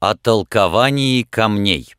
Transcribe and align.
О 0.00 0.14
толковании 0.14 1.24
камней. 1.24 1.96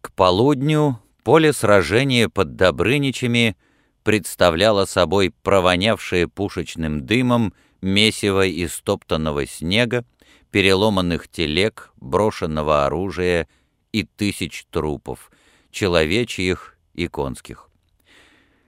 К 0.00 0.10
полудню 0.10 0.98
поле 1.22 1.52
сражения 1.52 2.30
под 2.30 2.56
Добрыничами 2.56 3.58
представляло 4.04 4.86
собой 4.86 5.34
провонявшее 5.42 6.28
пушечным 6.28 7.04
дымом 7.04 7.52
месиво 7.82 8.46
из 8.46 8.80
топтанного 8.80 9.44
снега, 9.46 10.06
переломанных 10.50 11.28
телег, 11.28 11.92
брошенного 11.96 12.86
оружия 12.86 13.48
и 13.92 14.04
тысяч 14.04 14.64
трупов, 14.70 15.30
человечьих 15.70 16.78
и 16.94 17.06
конских. 17.06 17.68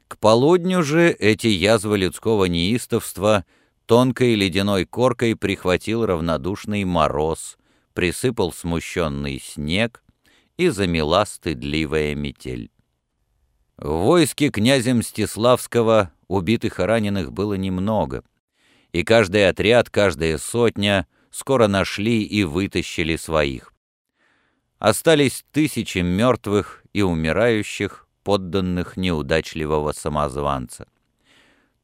К 0.08 0.18
полудню 0.18 0.82
же 0.82 1.08
эти 1.10 1.46
язвы 1.46 1.96
людского 1.96 2.44
неистовства 2.44 3.46
тонкой 3.86 4.34
ледяной 4.34 4.84
коркой 4.84 5.36
прихватил 5.36 6.04
равнодушный 6.04 6.84
мороз, 6.84 7.56
присыпал 7.94 8.52
смущенный 8.52 9.40
снег 9.40 10.02
и 10.56 10.68
замела 10.68 11.24
стыдливая 11.26 12.14
метель. 12.14 12.70
В 13.76 13.88
войске 13.88 14.50
князя 14.50 14.94
Мстиславского 14.94 16.12
убитых 16.28 16.80
и 16.80 16.82
раненых 16.82 17.32
было 17.32 17.54
немного, 17.54 18.22
и 18.92 19.02
каждый 19.04 19.48
отряд, 19.48 19.88
каждая 19.88 20.36
сотня 20.38 21.06
скоро 21.30 21.66
нашли 21.66 22.22
и 22.22 22.44
вытащили 22.44 23.16
своих. 23.16 23.72
Остались 24.78 25.44
тысячи 25.52 25.98
мертвых 25.98 26.84
и 26.92 27.02
умирающих, 27.02 28.06
подданных 28.22 28.96
неудачливого 28.96 29.92
самозванца. 29.92 30.86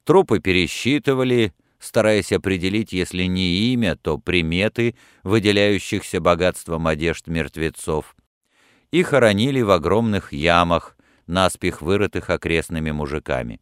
Трупы 0.04 0.38
пересчитывали, 0.38 1.54
стараясь 1.78 2.32
определить, 2.32 2.92
если 2.92 3.24
не 3.24 3.72
имя, 3.72 3.96
то 3.96 4.18
приметы, 4.18 4.96
выделяющихся 5.22 6.20
богатством 6.20 6.86
одежд 6.86 7.26
мертвецов. 7.26 8.16
И 8.90 9.02
хоронили 9.02 9.62
в 9.62 9.70
огромных 9.70 10.32
ямах, 10.32 10.96
наспех 11.26 11.82
вырытых 11.82 12.30
окрестными 12.30 12.90
мужиками. 12.90 13.60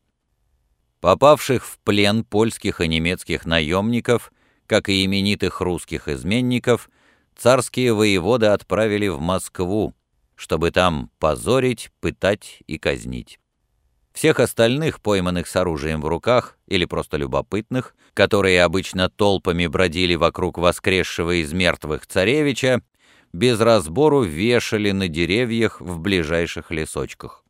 Попавших 1.01 1.67
в 1.67 1.79
плен 1.81 2.25
польских 2.25 2.81
и 2.81 2.89
немецких 2.89 3.45
наемников, 3.47 4.33
как 4.67 4.89
и 4.89 5.05
именитых 5.05 5.61
русских 5.61 6.09
изменников, 6.09 6.89
царские 7.37 7.93
воеводы 7.93 8.47
отправили 8.47 9.09
в 9.09 9.21
Москву, 9.21 9.95
чтобы 10.35 10.71
там 10.71 11.11
позорить, 11.19 11.91
пытать 12.01 12.63
и 12.67 12.79
казнить. 12.79 13.39
Всех 14.15 14.39
остальных, 14.39 15.01
пойманных 15.01 15.49
с 15.49 15.57
оружием 15.57 16.01
в 16.01 16.07
руках 16.07 16.57
или 16.69 16.85
просто 16.85 17.17
любопытных, 17.17 17.97
которые 18.15 18.63
обычно 18.63 19.11
толпами 19.11 19.67
бродили 19.67 20.15
вокруг 20.15 20.57
воскресшего 20.57 21.43
из 21.43 21.53
мертвых 21.53 22.07
царевича, 22.07 22.81
без 23.33 23.59
разбору 23.61 24.23
вешали 24.23 24.93
на 24.93 25.09
деревьях 25.09 25.81
в 25.81 25.99
ближайших 25.99 26.71
лесочках. 26.71 27.45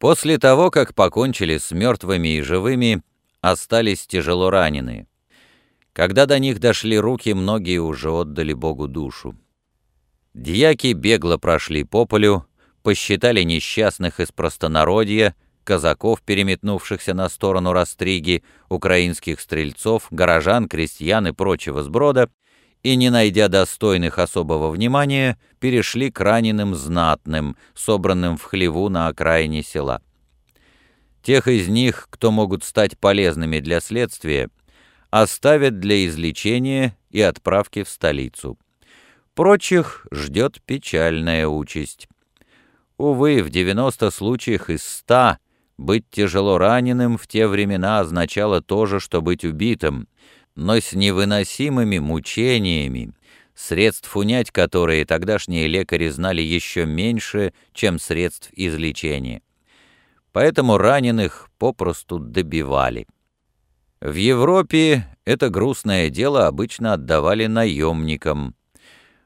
После 0.00 0.38
того, 0.38 0.72
как 0.72 0.92
покончили 0.92 1.56
с 1.56 1.70
мертвыми 1.70 2.36
и 2.36 2.42
живыми, 2.42 3.02
остались 3.40 4.08
тяжело 4.08 4.50
раненые. 4.50 5.06
Когда 5.92 6.26
до 6.26 6.40
них 6.40 6.58
дошли 6.58 6.98
руки, 6.98 7.32
многие 7.32 7.78
уже 7.78 8.10
отдали 8.10 8.52
Богу 8.52 8.88
душу. 8.88 9.36
Дьяки 10.34 10.92
бегло 10.92 11.36
прошли 11.38 11.84
по 11.84 12.06
полю, 12.06 12.44
посчитали 12.82 13.42
несчастных 13.42 14.18
из 14.18 14.32
простонародья, 14.32 15.34
казаков, 15.66 16.22
переметнувшихся 16.22 17.12
на 17.12 17.28
сторону 17.28 17.72
Растриги, 17.72 18.42
украинских 18.70 19.40
стрельцов, 19.40 20.06
горожан, 20.10 20.68
крестьян 20.68 21.26
и 21.26 21.32
прочего 21.32 21.82
сброда, 21.82 22.30
и, 22.82 22.94
не 22.94 23.10
найдя 23.10 23.48
достойных 23.48 24.18
особого 24.18 24.70
внимания, 24.70 25.36
перешли 25.58 26.10
к 26.10 26.20
раненым 26.20 26.74
знатным, 26.74 27.56
собранным 27.74 28.36
в 28.36 28.44
хлеву 28.44 28.88
на 28.88 29.08
окраине 29.08 29.62
села. 29.62 30.00
Тех 31.22 31.48
из 31.48 31.66
них, 31.66 32.06
кто 32.10 32.30
могут 32.30 32.62
стать 32.62 32.96
полезными 32.96 33.58
для 33.58 33.80
следствия, 33.80 34.48
оставят 35.10 35.80
для 35.80 36.06
излечения 36.06 36.96
и 37.10 37.20
отправки 37.20 37.82
в 37.82 37.88
столицу. 37.88 38.56
Прочих 39.34 40.06
ждет 40.12 40.62
печальная 40.64 41.48
участь. 41.48 42.06
Увы, 42.96 43.42
в 43.42 43.50
90 43.50 44.10
случаях 44.12 44.70
из 44.70 44.84
100 44.84 45.38
быть 45.78 46.04
тяжело 46.10 46.58
раненым 46.58 47.18
в 47.18 47.26
те 47.26 47.46
времена 47.46 48.00
означало 48.00 48.60
то 48.62 48.86
же, 48.86 49.00
что 49.00 49.20
быть 49.20 49.44
убитым, 49.44 50.08
но 50.54 50.76
с 50.80 50.92
невыносимыми 50.92 51.98
мучениями, 51.98 53.12
средств 53.54 54.16
унять 54.16 54.50
которые 54.50 55.04
тогдашние 55.04 55.66
лекари 55.66 56.08
знали 56.08 56.40
еще 56.42 56.86
меньше, 56.86 57.52
чем 57.72 57.98
средств 57.98 58.50
излечения. 58.52 59.42
Поэтому 60.32 60.78
раненых 60.78 61.48
попросту 61.58 62.18
добивали. 62.18 63.06
В 64.00 64.14
Европе 64.14 65.06
это 65.24 65.48
грустное 65.48 66.10
дело 66.10 66.46
обычно 66.46 66.92
отдавали 66.92 67.46
наемникам, 67.46 68.54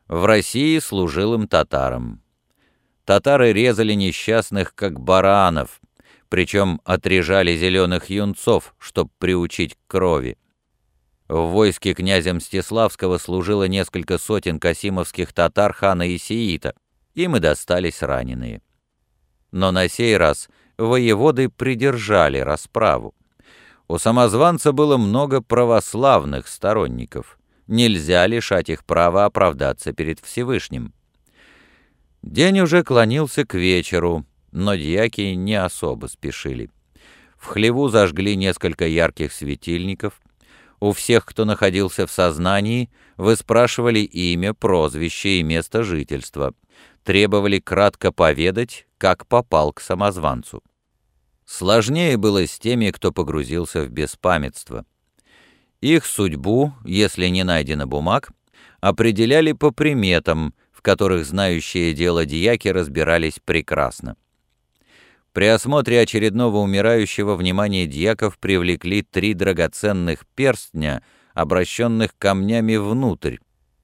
в 0.07 0.25
России 0.25 0.79
служилым 0.79 1.47
татарам. 1.47 2.23
Татары 3.05 3.53
резали 3.53 3.95
несчастных 3.95 4.75
как 4.75 5.01
баранов, 5.01 5.80
причем 6.31 6.81
отрежали 6.85 7.57
зеленых 7.57 8.09
юнцов, 8.09 8.75
чтобы 8.79 9.11
приучить 9.19 9.75
к 9.75 9.91
крови. 9.91 10.39
В 11.29 11.49
войске 11.49 11.93
князя 11.93 12.33
Мстиславского 12.33 13.19
служило 13.19 13.65
несколько 13.65 14.17
сотен 14.17 14.59
касимовских 14.59 15.33
татар 15.33 15.73
хана 15.73 16.17
Исиита, 16.17 16.75
им 17.15 17.37
и 17.37 17.41
достались 17.41 18.03
раненые. 18.03 18.63
Но 19.51 19.73
на 19.73 19.89
сей 19.89 20.17
раз 20.17 20.49
воеводы 20.79 21.49
придержали 21.49 22.39
расправу. 22.39 23.15
У 23.89 23.99
самозванца 23.99 24.73
было 24.73 24.97
много 24.97 25.43
православных 25.43 26.47
сторонников. 26.47 27.39
Нельзя 27.67 28.27
лишать 28.29 28.69
их 28.69 28.85
права 28.85 29.25
оправдаться 29.25 29.93
перед 29.93 30.21
Всевышним. 30.21 30.95
День 32.23 32.61
уже 32.61 32.85
клонился 32.85 33.45
к 33.45 33.55
вечеру, 33.55 34.27
но 34.53 34.75
дьяки 34.75 35.35
не 35.35 35.55
особо 35.55 36.07
спешили. 36.07 36.71
В 37.37 37.47
хлеву 37.47 37.89
зажгли 37.89 38.37
несколько 38.37 38.87
ярких 38.87 39.33
светильников. 39.33 40.21
У 40.79 40.93
всех, 40.93 41.25
кто 41.25 41.45
находился 41.45 42.07
в 42.07 42.11
сознании, 42.11 42.91
выспрашивали 43.17 44.01
имя, 44.01 44.55
прозвище 44.55 45.41
и 45.41 45.43
место 45.43 45.83
жительства. 45.83 46.55
Требовали 47.05 47.59
кратко 47.59 48.13
поведать, 48.13 48.87
как 48.99 49.27
попал 49.27 49.73
к 49.73 49.81
самозванцу. 49.81 50.63
Сложнее 51.47 52.17
было 52.17 52.47
с 52.47 52.59
теми, 52.59 52.91
кто 52.91 53.11
погрузился 53.11 53.83
в 53.83 53.91
беспамятство. 53.91 54.85
Их 55.81 56.05
судьбу, 56.05 56.75
если 56.85 57.27
не 57.27 57.43
найдено 57.43 57.87
бумаг, 57.87 58.31
определяли 58.81 59.53
по 59.53 59.71
приметам, 59.71 60.55
в 60.73 60.83
которых 60.83 61.25
знающие 61.27 61.95
дело 61.95 62.25
дьяки 62.25 62.69
разбирались 62.69 63.41
прекрасно. 63.45 64.17
При 65.33 65.47
осмотре 65.47 66.01
очередного 66.01 66.59
умирающего 66.59 67.37
внимание 67.37 67.87
дьяков 67.87 68.39
привлекли 68.39 69.03
три 69.03 69.35
драгоценных 69.35 70.27
перстня, 70.35 71.03
обращенных 71.35 72.17
камнями 72.19 72.77
внутрь, 72.77 73.37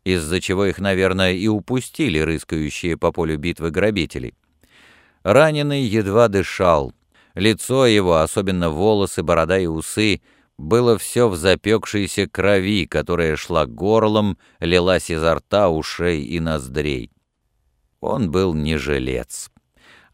из-за 0.02 0.40
чего 0.40 0.66
их, 0.66 0.78
наверное, 0.78 1.34
и 1.34 1.46
упустили 1.46 2.18
рыскающие 2.18 2.96
по 2.96 3.12
полю 3.12 3.38
битвы 3.38 3.70
грабители. 3.70 4.34
Раненый 5.22 5.82
едва 5.82 6.28
дышал. 6.28 6.92
Лицо 7.34 7.86
его, 7.86 8.16
особенно 8.16 8.70
волосы, 8.70 9.22
борода 9.22 9.58
и 9.58 9.66
усы, 9.66 10.22
было 10.58 10.98
все 10.98 11.28
в 11.28 11.36
запекшейся 11.36 12.28
крови, 12.28 12.86
которая 12.86 13.36
шла 13.36 13.66
горлом, 13.66 14.38
лилась 14.58 15.10
изо 15.10 15.36
рта, 15.36 15.68
ушей 15.68 16.24
и 16.24 16.40
ноздрей. 16.40 17.12
Он 18.00 18.30
был 18.30 18.54
не 18.54 18.78
жилец. 18.78 19.50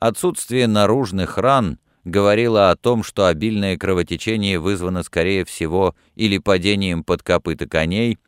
Отсутствие 0.03 0.67
наружных 0.67 1.39
ран 1.39 1.79
говорило 2.03 2.73
о 2.73 2.75
том, 2.77 3.05
что 3.05 3.27
обильное 3.27 3.77
кровотечение 3.77 4.59
вызвано, 4.59 5.05
скорее 5.05 5.45
всего, 5.45 5.95
или 6.17 6.39
падением 6.39 7.05
под 7.05 7.23
копыта 7.23 7.69
коней, 7.69 8.19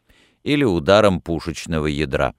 или 0.45 0.63
ударом 0.63 1.21
пушечного 1.21 1.87
ядра. 1.87 2.35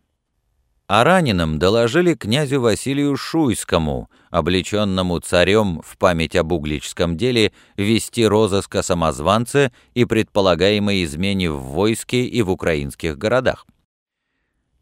О 0.87 1.03
раненом 1.03 1.59
доложили 1.59 2.13
князю 2.13 2.61
Василию 2.61 3.17
Шуйскому, 3.17 4.09
облеченному 4.29 5.19
царем 5.19 5.81
в 5.83 5.97
память 5.97 6.37
об 6.37 6.53
угличском 6.53 7.17
деле 7.17 7.51
вести 7.75 8.25
розыск 8.25 8.73
о 8.75 8.83
самозванце 8.83 9.73
и 9.95 10.05
предполагаемой 10.05 11.03
измене 11.03 11.51
в 11.51 11.59
войске 11.59 12.23
и 12.23 12.41
в 12.41 12.49
украинских 12.49 13.17
городах. 13.17 13.65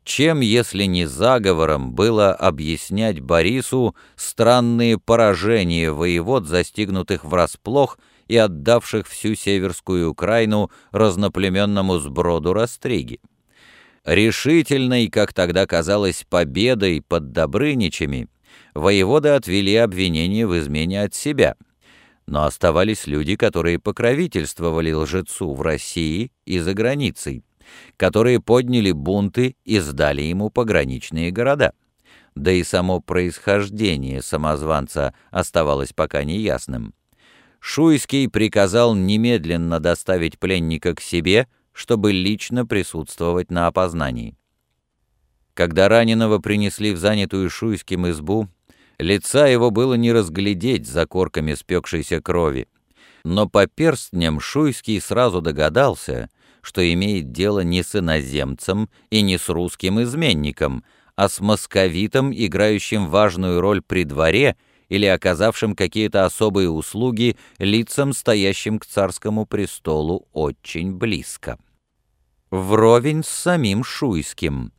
Чем, 0.03 0.41
если 0.41 0.83
не 0.83 1.05
заговором, 1.05 1.93
было 1.93 2.33
объяснять 2.33 3.21
Борису 3.21 3.95
странные 4.15 4.99
поражения 4.99 5.91
воевод, 5.91 6.45
застигнутых 6.45 7.23
врасплох 7.23 7.97
и 8.27 8.35
отдавших 8.35 9.07
всю 9.07 9.35
Северскую 9.35 10.09
Украину 10.09 10.71
разноплеменному 10.91 11.99
сброду 11.99 12.53
Растриги? 12.53 13.21
Решительной, 14.03 15.07
как 15.07 15.31
тогда 15.31 15.65
казалось, 15.65 16.25
победой 16.29 17.01
под 17.01 17.31
Добрыничами, 17.31 18.27
воеводы 18.73 19.29
отвели 19.29 19.75
обвинение 19.77 20.45
в 20.45 20.59
измене 20.59 21.03
от 21.03 21.15
себя. 21.15 21.55
Но 22.25 22.43
оставались 22.43 23.07
люди, 23.07 23.37
которые 23.37 23.79
покровительствовали 23.79 24.91
лжецу 24.91 25.53
в 25.53 25.61
России 25.61 26.31
и 26.45 26.59
за 26.59 26.73
границей, 26.73 27.43
которые 27.97 28.39
подняли 28.39 28.91
бунты 28.91 29.55
и 29.65 29.79
сдали 29.79 30.21
ему 30.21 30.49
пограничные 30.49 31.31
города. 31.31 31.73
Да 32.35 32.51
и 32.51 32.63
само 32.63 32.99
происхождение 32.99 34.21
самозванца 34.21 35.13
оставалось 35.31 35.93
пока 35.93 36.23
неясным. 36.23 36.93
Шуйский 37.59 38.27
приказал 38.27 38.95
немедленно 38.95 39.79
доставить 39.79 40.39
пленника 40.39 40.95
к 40.95 41.01
себе, 41.01 41.47
чтобы 41.71 42.11
лично 42.11 42.65
присутствовать 42.65 43.51
на 43.51 43.67
опознании. 43.67 44.35
Когда 45.53 45.87
раненого 45.87 46.39
принесли 46.39 46.91
в 46.93 46.97
занятую 46.97 47.49
Шуйским 47.49 48.09
избу, 48.09 48.49
лица 48.97 49.47
его 49.47 49.71
было 49.71 49.93
не 49.93 50.11
разглядеть 50.11 50.87
за 50.87 51.05
корками 51.05 51.53
спекшейся 51.53 52.21
крови, 52.21 52.67
но 53.23 53.47
по 53.47 53.67
перстням 53.67 54.39
Шуйский 54.39 54.99
сразу 54.99 55.41
догадался, 55.41 56.29
что 56.63 56.81
имеет 56.93 57.31
дело 57.31 57.59
не 57.59 57.83
с 57.83 57.95
иноземцем 57.95 58.89
и 59.11 59.21
не 59.21 59.37
с 59.37 59.49
русским 59.49 60.01
изменником, 60.01 60.83
а 61.15 61.29
с 61.29 61.39
московитом, 61.39 62.33
играющим 62.33 63.07
важную 63.07 63.61
роль 63.61 63.83
при 63.83 64.03
дворе— 64.03 64.57
или 64.93 65.07
оказавшим 65.07 65.75
какие-то 65.75 66.23
особые 66.23 66.69
услуги 66.69 67.35
лицам, 67.57 68.13
стоящим 68.13 68.77
к 68.77 68.85
царскому 68.85 69.47
престолу 69.47 70.27
очень 70.33 70.93
близко. 70.93 71.57
Вровень 72.51 73.23
с 73.23 73.29
самим 73.29 73.83
Шуйским. 73.83 74.71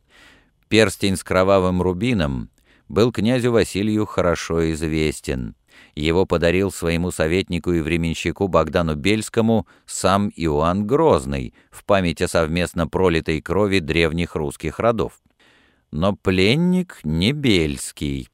Перстень 0.69 1.17
с 1.17 1.23
кровавым 1.25 1.81
рубином 1.81 2.49
был 2.87 3.11
князю 3.11 3.51
Василию 3.51 4.05
хорошо 4.05 4.71
известен. 4.71 5.55
Его 5.95 6.25
подарил 6.25 6.71
своему 6.71 7.11
советнику 7.11 7.71
и 7.71 7.81
временщику 7.81 8.47
Богдану 8.47 8.95
Бельскому 8.95 9.67
сам 9.85 10.29
Иоанн 10.35 10.85
Грозный 10.85 11.53
в 11.71 11.85
память 11.85 12.21
о 12.21 12.27
совместно 12.27 12.87
пролитой 12.87 13.41
крови 13.41 13.79
древних 13.79 14.35
русских 14.35 14.79
родов. 14.79 15.21
Но 15.91 16.15
пленник 16.15 16.99
не 17.03 17.31
Бельский, 17.31 18.27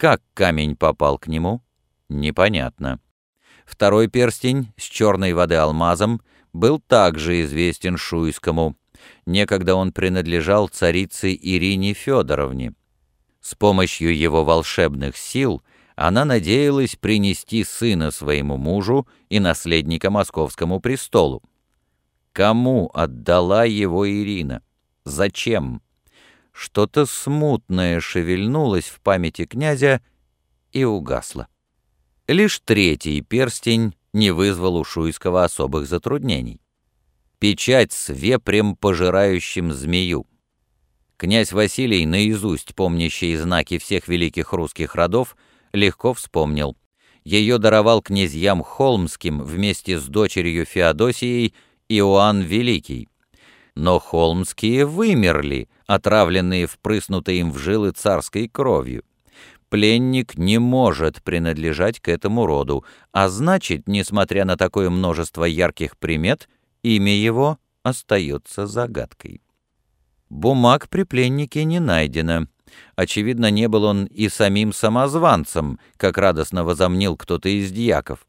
как 0.00 0.22
камень 0.32 0.76
попал 0.76 1.18
к 1.18 1.26
нему, 1.26 1.62
непонятно. 2.08 3.00
Второй 3.66 4.08
перстень 4.08 4.72
с 4.78 4.84
черной 4.84 5.34
воды 5.34 5.56
алмазом 5.56 6.22
был 6.54 6.80
также 6.80 7.42
известен 7.42 7.98
Шуйскому. 7.98 8.76
Некогда 9.26 9.74
он 9.74 9.92
принадлежал 9.92 10.68
царице 10.68 11.34
Ирине 11.34 11.92
Федоровне. 11.92 12.74
С 13.42 13.54
помощью 13.54 14.16
его 14.16 14.42
волшебных 14.42 15.18
сил 15.18 15.62
она 16.08 16.24
надеялась 16.24 16.96
принести 16.96 17.62
сына 17.62 18.10
своему 18.10 18.56
мужу 18.56 19.06
и 19.28 19.38
наследника 19.38 20.10
московскому 20.10 20.80
престолу. 20.80 21.42
Кому 22.32 22.90
отдала 22.94 23.64
его 23.64 24.08
Ирина? 24.08 24.62
Зачем? 25.04 25.82
что-то 26.52 27.06
смутное 27.06 28.00
шевельнулось 28.00 28.86
в 28.86 29.00
памяти 29.00 29.46
князя 29.46 30.02
и 30.72 30.84
угасло. 30.84 31.48
Лишь 32.26 32.60
третий 32.60 33.22
перстень 33.22 33.94
не 34.12 34.30
вызвал 34.30 34.76
у 34.76 34.84
Шуйского 34.84 35.44
особых 35.44 35.86
затруднений. 35.86 36.60
Печать 37.38 37.92
с 37.92 38.12
вепрем, 38.12 38.76
пожирающим 38.76 39.72
змею. 39.72 40.26
Князь 41.16 41.52
Василий, 41.52 42.04
наизусть 42.04 42.74
помнящий 42.74 43.36
знаки 43.36 43.78
всех 43.78 44.08
великих 44.08 44.52
русских 44.52 44.94
родов, 44.94 45.36
легко 45.72 46.14
вспомнил. 46.14 46.76
Ее 47.24 47.58
даровал 47.58 48.02
князьям 48.02 48.62
Холмским 48.62 49.42
вместе 49.42 49.98
с 49.98 50.04
дочерью 50.04 50.64
Феодосией 50.64 51.54
Иоанн 51.88 52.40
Великий. 52.40 53.08
Но 53.74 53.98
холмские 53.98 54.84
вымерли, 54.86 55.68
отравленные 55.86 56.66
впрыснутой 56.66 57.38
им 57.38 57.52
в 57.52 57.58
жилы 57.58 57.92
царской 57.92 58.48
кровью. 58.48 59.04
Пленник 59.68 60.36
не 60.36 60.58
может 60.58 61.22
принадлежать 61.22 62.00
к 62.00 62.08
этому 62.08 62.46
роду, 62.46 62.84
а 63.12 63.28
значит, 63.28 63.86
несмотря 63.86 64.44
на 64.44 64.56
такое 64.56 64.90
множество 64.90 65.44
ярких 65.44 65.96
примет, 65.96 66.48
имя 66.82 67.14
его 67.14 67.58
остается 67.84 68.66
загадкой. 68.66 69.42
Бумаг 70.28 70.88
при 70.88 71.04
пленнике 71.04 71.64
не 71.64 71.80
найдено. 71.80 72.46
Очевидно, 72.96 73.50
не 73.50 73.68
был 73.68 73.84
он 73.84 74.06
и 74.06 74.28
самим 74.28 74.72
самозванцем, 74.72 75.78
как 75.96 76.18
радостно 76.18 76.64
возомнил 76.64 77.16
кто-то 77.16 77.48
из 77.48 77.70
дьяков. 77.70 78.26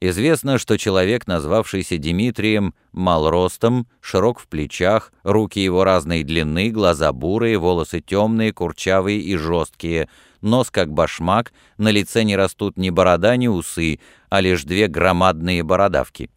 Известно, 0.00 0.58
что 0.58 0.76
человек, 0.76 1.26
назвавшийся 1.26 1.96
Дмитрием, 1.96 2.74
мал 2.92 3.30
ростом, 3.30 3.86
широк 4.00 4.38
в 4.38 4.48
плечах, 4.48 5.12
руки 5.22 5.60
его 5.60 5.82
разной 5.82 6.24
длины, 6.24 6.70
глаза 6.70 7.12
бурые, 7.12 7.56
волосы 7.56 8.00
темные, 8.00 8.52
курчавые 8.52 9.20
и 9.20 9.36
жесткие, 9.36 10.10
нос 10.42 10.70
как 10.70 10.92
башмак, 10.92 11.52
на 11.78 11.90
лице 11.90 12.24
не 12.24 12.36
растут 12.36 12.76
ни 12.76 12.90
борода, 12.90 13.36
ни 13.36 13.46
усы, 13.46 13.98
а 14.28 14.40
лишь 14.40 14.64
две 14.64 14.88
громадные 14.88 15.62
бородавки. 15.62 16.28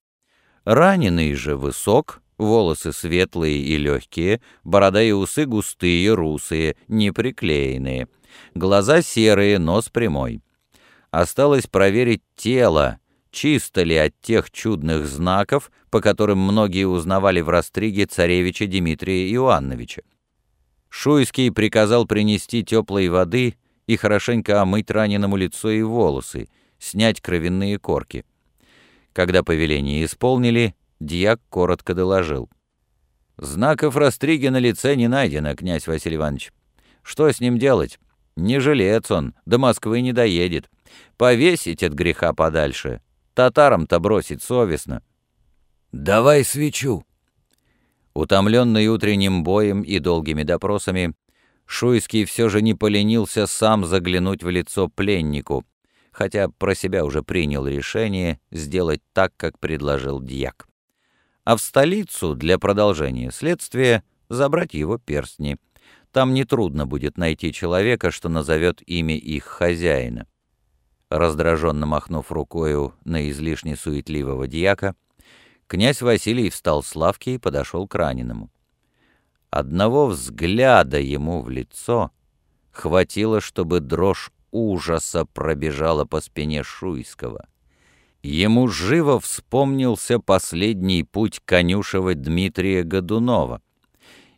Раненый 0.64 1.34
же 1.34 1.58
высок, 1.58 2.22
волосы 2.38 2.94
светлые 2.94 3.58
и 3.58 3.78
легкие, 3.78 4.42
борода 4.64 5.02
и 5.02 5.12
усы 5.12 5.46
густые, 5.46 6.14
русые, 6.14 6.76
неприклеенные, 6.88 8.08
глаза 8.54 9.02
серые, 9.02 9.60
нос 9.60 9.90
прямой. 9.90 10.42
Осталось 11.12 11.68
проверить 11.68 12.22
тело, 12.36 13.00
чисто 13.32 13.84
ли 13.84 13.96
от 13.96 14.20
тех 14.22 14.52
чудных 14.52 15.08
знаков, 15.08 15.72
по 15.90 16.02
которым 16.02 16.40
многие 16.40 16.86
узнавали 16.86 17.42
в 17.42 17.50
Растриге 17.50 18.06
царевича 18.06 18.68
Дмитрия 18.68 19.32
Иоанновича. 19.32 20.02
Шуйский 20.90 21.52
приказал 21.52 22.06
принести 22.06 22.64
теплой 22.64 23.10
воды 23.10 23.56
и 23.88 23.96
хорошенько 23.96 24.62
омыть 24.62 24.90
раненому 24.92 25.38
лицо 25.38 25.70
и 25.70 25.82
волосы, 25.82 26.50
снять 26.80 27.22
кровяные 27.22 27.80
корки. 27.80 28.26
Когда 29.14 29.44
повеление 29.44 30.06
исполнили, 30.06 30.76
дьяк 31.00 31.40
коротко 31.50 31.94
доложил. 31.94 32.50
«Знаков 33.38 33.96
Растриги 33.96 34.48
на 34.48 34.58
лице 34.58 34.96
не 34.96 35.08
найдено, 35.08 35.56
князь 35.56 35.88
Василий 35.88 36.16
Иванович. 36.16 36.52
Что 37.04 37.32
с 37.32 37.40
ним 37.40 37.58
делать? 37.58 38.00
Не 38.36 38.60
жилец 38.60 39.10
он, 39.12 39.34
до 39.46 39.58
Москвы 39.58 40.02
не 40.02 40.14
доедет. 40.14 40.70
Повесить 41.18 41.84
от 41.84 41.94
греха 41.94 42.34
подальше, 42.34 43.02
Татарам-то 43.34 44.00
бросить 44.00 44.42
совестно. 44.42 45.04
«Давай 45.92 46.44
свечу!» 46.44 47.04
Утомленный 48.14 48.88
утренним 48.88 49.44
боем 49.44 49.84
и 49.84 50.00
долгими 50.00 50.44
допросами, 50.44 51.14
Шуйский 51.66 52.26
все 52.26 52.50
же 52.50 52.62
не 52.62 52.74
поленился 52.74 53.46
сам 53.46 53.86
заглянуть 53.86 54.44
в 54.44 54.50
лицо 54.50 54.88
пленнику, 54.88 55.66
хотя 56.12 56.50
про 56.50 56.74
себя 56.74 57.06
уже 57.06 57.22
принял 57.22 57.68
решение 57.68 58.40
сделать 58.52 59.02
так, 59.14 59.34
как 59.38 59.60
предложил 59.60 60.22
дьяк. 60.22 60.67
А 61.48 61.56
в 61.56 61.62
столицу 61.62 62.36
для 62.36 62.60
продолжения 62.60 63.32
следствия 63.32 64.04
забрать 64.28 64.74
его 64.74 64.98
перстни. 64.98 65.56
Там 66.12 66.34
нетрудно 66.34 66.86
будет 66.86 67.18
найти 67.18 67.54
человека, 67.54 68.12
что 68.12 68.28
назовет 68.28 68.82
имя 68.86 69.16
их 69.16 69.46
хозяина. 69.46 70.28
Раздраженно 71.10 71.86
махнув 71.86 72.34
рукою 72.34 72.96
на 73.06 73.30
излишне 73.30 73.78
суетливого 73.78 74.46
дьяка, 74.50 74.94
князь 75.68 76.02
Василий 76.02 76.50
встал 76.50 76.84
с 76.84 76.94
лавки 76.98 77.30
и 77.30 77.38
подошел 77.38 77.88
к 77.88 77.96
раненому. 77.96 78.52
Одного 79.50 80.08
взгляда 80.08 81.00
ему 81.00 81.42
в 81.42 81.50
лицо 81.50 82.12
хватило, 82.72 83.40
чтобы 83.40 83.80
дрожь 83.80 84.34
ужаса 84.52 85.24
пробежала 85.24 86.04
по 86.04 86.20
спине 86.20 86.64
Шуйского. 86.64 87.48
Ему 88.24 88.68
живо 88.68 89.20
вспомнился 89.20 90.20
последний 90.20 91.04
путь 91.04 91.40
конюшева 91.46 92.16
Дмитрия 92.16 92.84
Годунова 92.84 93.62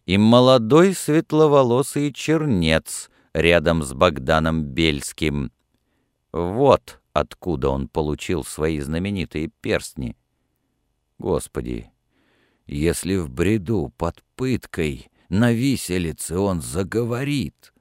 и 0.05 0.17
молодой 0.17 0.93
светловолосый 0.93 2.11
чернец 2.13 3.09
рядом 3.33 3.83
с 3.83 3.93
Богданом 3.93 4.63
Бельским— 4.63 5.51
вот 6.31 6.99
откуда 7.13 7.69
он 7.69 7.87
получил 7.87 8.43
свои 8.43 8.79
знаменитые 8.79 9.49
перстни. 9.61 10.15
Господи, 11.17 11.91
если 12.67 13.17
в 13.17 13.29
бреду 13.29 13.91
под 13.97 14.23
пыткой 14.35 15.09
на 15.29 15.51
виселице 15.51 16.37
он 16.37 16.61
заговорит. 16.61 17.73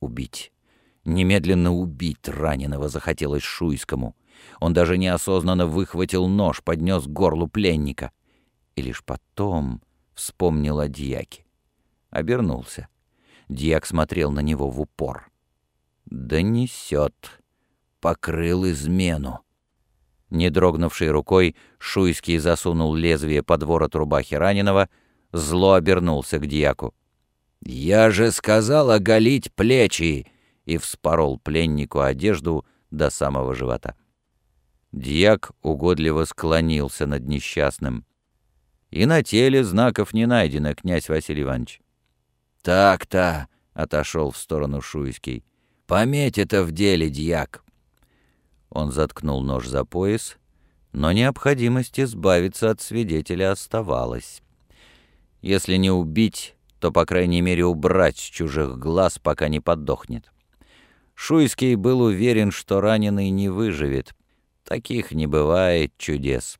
Убить, 0.00 0.52
немедленно 1.04 1.72
убить 1.74 2.28
раненого 2.28 2.88
захотелось 2.88 3.42
Шуйскому. 3.42 4.14
Он 4.60 4.72
даже 4.72 4.98
неосознанно 4.98 5.66
выхватил 5.66 6.26
нож, 6.26 6.62
поднес 6.62 7.04
к 7.04 7.08
горлу 7.08 7.48
пленника. 7.48 8.12
И 8.76 8.82
лишь 8.82 9.04
потом 9.04 9.82
вспомнил 10.14 10.80
о 10.80 10.88
дьяке. 10.88 11.44
Обернулся. 12.10 12.88
Дьяк 13.48 13.86
смотрел 13.86 14.30
на 14.30 14.40
него 14.40 14.70
в 14.70 14.80
упор. 14.80 15.30
«Да 16.06 16.42
несет. 16.42 17.42
Покрыл 18.00 18.68
измену». 18.70 19.40
Не 20.30 20.50
дрогнувшей 20.50 21.10
рукой, 21.10 21.54
Шуйский 21.78 22.38
засунул 22.38 22.94
лезвие 22.94 23.42
под 23.42 23.62
ворот 23.62 23.94
рубахи 23.94 24.34
раненого, 24.34 24.88
зло 25.32 25.74
обернулся 25.74 26.38
к 26.38 26.46
дьяку. 26.46 26.94
«Я 27.60 28.10
же 28.10 28.30
сказал 28.32 28.90
оголить 28.90 29.52
плечи!» 29.52 30.26
и 30.64 30.78
вспорол 30.78 31.38
пленнику 31.38 32.00
одежду 32.00 32.64
до 32.90 33.10
самого 33.10 33.54
живота. 33.54 33.94
Дьяк 34.94 35.50
угодливо 35.60 36.24
склонился 36.24 37.06
над 37.06 37.26
несчастным. 37.26 38.06
«И 38.92 39.06
на 39.06 39.24
теле 39.24 39.64
знаков 39.64 40.14
не 40.14 40.24
найдено, 40.24 40.72
князь 40.72 41.08
Василий 41.08 41.42
Иванович». 41.42 41.80
«Так-то»,— 42.62 43.48
отошел 43.74 44.30
в 44.30 44.36
сторону 44.36 44.80
Шуйский,— 44.80 45.44
«пометь 45.88 46.38
это 46.38 46.62
в 46.62 46.70
деле, 46.70 47.10
дьяк». 47.10 47.64
Он 48.70 48.92
заткнул 48.92 49.42
нож 49.42 49.66
за 49.66 49.84
пояс, 49.84 50.36
но 50.92 51.10
необходимость 51.10 51.98
избавиться 51.98 52.70
от 52.70 52.80
свидетеля 52.80 53.50
оставалась. 53.50 54.42
Если 55.42 55.74
не 55.74 55.90
убить, 55.90 56.54
то, 56.78 56.92
по 56.92 57.04
крайней 57.04 57.40
мере, 57.40 57.64
убрать 57.64 58.16
с 58.16 58.22
чужих 58.22 58.78
глаз, 58.78 59.18
пока 59.18 59.48
не 59.48 59.58
подохнет. 59.58 60.32
Шуйский 61.14 61.74
был 61.74 62.00
уверен, 62.00 62.52
что 62.52 62.80
раненый 62.80 63.30
не 63.30 63.48
выживет. 63.48 64.14
Таких 64.64 65.12
не 65.12 65.26
бывает 65.26 65.92
чудес. 65.98 66.58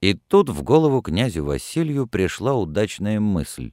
И 0.00 0.14
тут 0.14 0.48
в 0.48 0.62
голову 0.62 1.02
князю 1.02 1.44
Василию 1.44 2.06
пришла 2.06 2.54
удачная 2.54 3.20
мысль. 3.20 3.72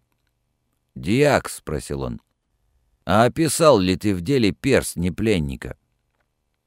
«Диак»,— 0.93 1.50
спросил 1.50 2.01
он,— 2.01 2.22
«а 3.05 3.24
описал 3.24 3.79
ли 3.79 3.96
ты 3.96 4.13
в 4.13 4.22
деле 4.22 4.51
перстни 4.51 5.10
пленника?» 5.10 5.77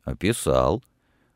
«Описал. 0.02 0.82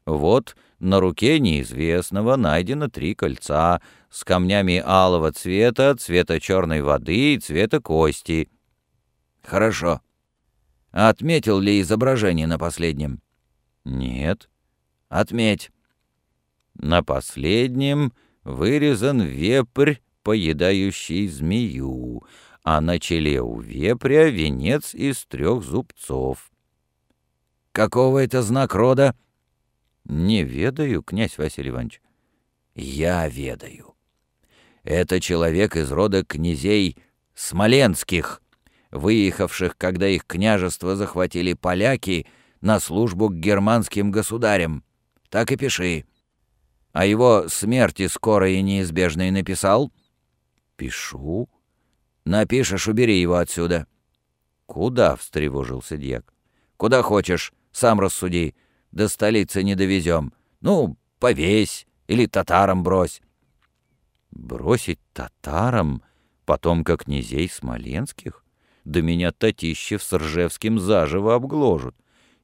Вот 0.06 0.56
на 0.78 0.98
руке 0.98 1.38
неизвестного 1.38 2.36
найдено 2.36 2.88
три 2.88 3.14
кольца 3.14 3.80
с 4.10 4.24
камнями 4.24 4.82
алого 4.84 5.32
цвета, 5.32 5.94
цвета 5.96 6.40
черной 6.40 6.80
воды 6.80 7.34
и 7.34 7.38
цвета 7.38 7.80
кости». 7.80 8.50
«Хорошо. 9.42 10.00
А 10.90 11.10
отметил 11.10 11.60
ли 11.60 11.80
изображение 11.82 12.46
на 12.46 12.58
последнем? 12.58 13.20
Нет. 13.84 14.48
Отметь. 15.08 15.70
На 16.74 17.02
последнем 17.02 18.12
вырезан 18.44 19.22
вепрь, 19.22 19.96
поедающий 20.22 21.28
змею, 21.28 22.24
а 22.62 22.80
на 22.80 22.98
челе 22.98 23.40
у 23.40 23.60
вепря 23.60 24.28
венец 24.28 24.94
из 24.94 25.24
трех 25.26 25.62
зубцов. 25.62 26.50
Какого 27.72 28.24
это 28.24 28.42
знак 28.42 28.74
рода? 28.74 29.14
Не 30.04 30.42
ведаю, 30.44 31.02
князь 31.02 31.38
Василий 31.38 31.70
Иванович. 31.70 32.00
Я 32.74 33.28
ведаю. 33.28 33.94
Это 34.82 35.20
человек 35.20 35.76
из 35.76 35.90
рода 35.90 36.24
князей 36.24 36.96
Смоленских, 37.34 38.40
выехавших, 38.90 39.76
когда 39.76 40.08
их 40.08 40.24
княжество 40.26 40.96
захватили 40.96 41.52
поляки, 41.52 42.26
на 42.60 42.80
службу 42.80 43.28
к 43.28 43.34
германским 43.34 44.10
государям. 44.10 44.82
Так 45.36 45.52
и 45.52 45.56
пиши. 45.56 46.06
А 46.92 47.04
его 47.04 47.50
смерти 47.50 48.06
скоро 48.06 48.50
и 48.50 48.62
неизбежной 48.62 49.30
написал? 49.30 49.92
Пишу. 50.76 51.50
Напишешь, 52.24 52.88
убери 52.88 53.20
его 53.20 53.34
отсюда. 53.34 53.86
Куда?— 54.64 55.14
встревожился 55.16 55.98
дьяк. 55.98 56.32
Куда 56.78 57.02
хочешь, 57.02 57.52
сам 57.70 58.00
рассуди. 58.00 58.54
До 58.92 59.08
столицы 59.08 59.62
не 59.62 59.74
довезем. 59.74 60.32
Ну, 60.62 60.96
повесь 61.18 61.86
или 62.06 62.24
татарам 62.24 62.82
брось. 62.82 63.20
Бросить 64.30 65.00
татарам, 65.12 66.02
потомка 66.46 66.96
князей 66.96 67.50
смоленских? 67.50 68.42
Да 68.84 69.02
меня 69.02 69.32
Татищев 69.32 70.02
с 70.02 70.16
Ржевским 70.16 70.78
заживо 70.78 71.34
обгложат. 71.34 71.94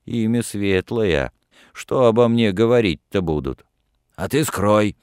Имя 0.05 0.43
светлое. 0.43 1.33
Что 1.73 2.07
обо 2.07 2.29
мне 2.29 2.53
говорить-то 2.53 3.23
будут? 3.23 3.65
А 4.15 4.29
ты 4.29 4.45
скрой. 4.45 4.97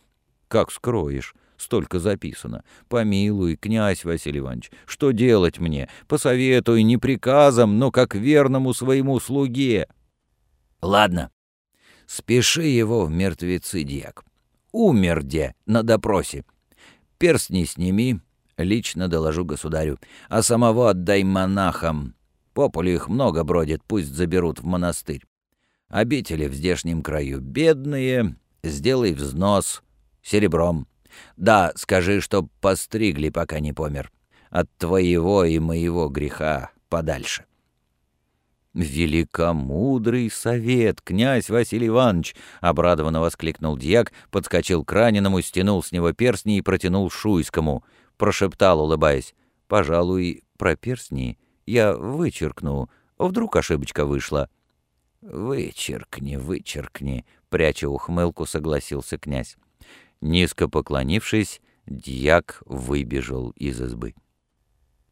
Как 0.48 0.72
скроешь? 0.72 1.36
Столько 1.58 2.00
записано. 2.00 2.64
Помилуй, 2.88 3.58
князь 3.58 4.06
Василий 4.06 4.40
Иванович, 4.40 4.72
что 4.86 5.12
делать 5.12 5.60
мне? 5.60 5.90
Посоветуй 6.08 6.84
не 6.84 6.98
приказом, 6.98 7.78
но 7.78 7.92
как 7.92 8.16
верному 8.16 8.74
своему 8.74 9.20
слуге. 9.20 9.88
Ладно, 10.82 11.32
спеши 12.08 12.64
его 12.64 13.06
в 13.06 13.12
мертвецы, 13.12 13.84
дьяк. 13.84 14.24
Умер 14.72 15.24
де 15.24 15.54
на 15.66 15.84
допросе. 15.84 16.46
Перстни 17.18 17.66
сними, 17.66 18.22
Лично 18.60 19.08
доложу 19.08 19.46
государю. 19.46 20.00
А 20.28 20.44
самого 20.44 20.90
отдай 20.90 21.24
монахам. 21.24 22.16
По 22.54 22.70
полю 22.70 22.94
их 22.94 23.08
много 23.08 23.44
бродит, 23.44 23.82
пусть 23.86 24.14
заберут 24.14 24.60
в 24.60 24.66
монастырь. 24.66 25.24
Обители 25.90 26.48
в 26.48 26.54
здешнем 26.54 27.02
краю 27.02 27.42
бедные, 27.42 28.36
сделай 28.64 29.14
взнос 29.14 29.84
серебром. 30.22 30.88
Да, 31.36 31.74
скажи, 31.76 32.22
чтоб 32.22 32.50
постригли, 32.62 33.30
пока 33.30 33.60
не 33.60 33.74
помер. 33.74 34.12
От 34.50 34.70
твоего 34.78 35.44
и 35.44 35.60
моего 35.60 36.08
греха 36.10 36.72
подальше. 36.90 37.46
«Великомудрый 38.76 40.30
совет, 40.30 41.02
князь 41.02 41.50
Василий 41.50 41.88
Иванович!»— 41.88 42.36
обрадованно 42.62 43.20
воскликнул 43.20 43.76
дьяк, 43.76 44.14
подскочил 44.30 44.86
к 44.86 44.92
раненому, 44.92 45.42
стянул 45.42 45.82
с 45.82 45.92
него 45.92 46.14
перстни 46.14 46.58
и 46.58 46.62
протянул 46.62 47.10
Шуйскому— 47.10 47.84
прошептал, 48.20 48.82
улыбаясь. 48.82 49.34
«Пожалуй, 49.68 50.44
про 50.58 50.76
перстни 50.76 51.40
я 51.66 51.94
вычеркну. 51.94 52.90
Вдруг 53.18 53.56
ошибочка 53.56 54.06
вышла». 54.06 54.50
«Вычеркни, 55.22 56.38
вычеркни»,— 56.38 57.26
пряча 57.50 57.90
ухмылку, 57.90 58.46
согласился 58.46 59.18
князь. 59.18 59.58
Низко 60.22 60.70
поклонившись, 60.70 61.62
дьяк 61.86 62.62
выбежал 62.66 63.52
из 63.52 63.82
избы. 63.82 64.16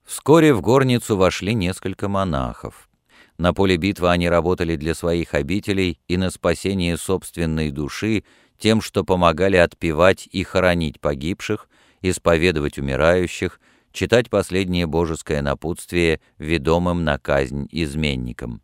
Вскоре 0.05 0.53
в 0.53 0.61
горницу 0.61 1.17
вошли 1.17 1.53
несколько 1.53 2.07
монахов. 2.07 2.89
На 3.37 3.53
поле 3.53 3.75
битвы 3.75 4.09
они 4.09 4.29
работали 4.29 4.77
для 4.77 4.95
своих 4.95 5.33
обителей 5.33 5.99
и 6.07 6.15
на 6.15 6.31
спасение 6.31 6.97
собственной 6.97 7.71
души 7.71 8.23
тем, 8.57 8.81
что 8.81 9.03
помогали 9.03 9.57
отпевать 9.57 10.27
и 10.31 10.43
хоронить 10.43 11.01
погибших, 11.01 11.69
исповедовать 12.01 12.79
умирающих, 12.79 13.59
читать 13.91 14.29
последнее 14.29 14.87
божеское 14.87 15.41
напутствие 15.41 16.21
ведомым 16.37 17.03
на 17.03 17.19
казнь 17.19 17.67
изменникам. 17.71 18.61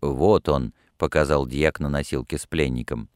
«Вот 0.00 0.48
он»,— 0.48 0.72
показал 0.98 1.46
дьяк 1.46 1.80
на 1.80 1.88
носилке 1.88 2.38
с 2.38 2.46
пленником. 2.46 3.08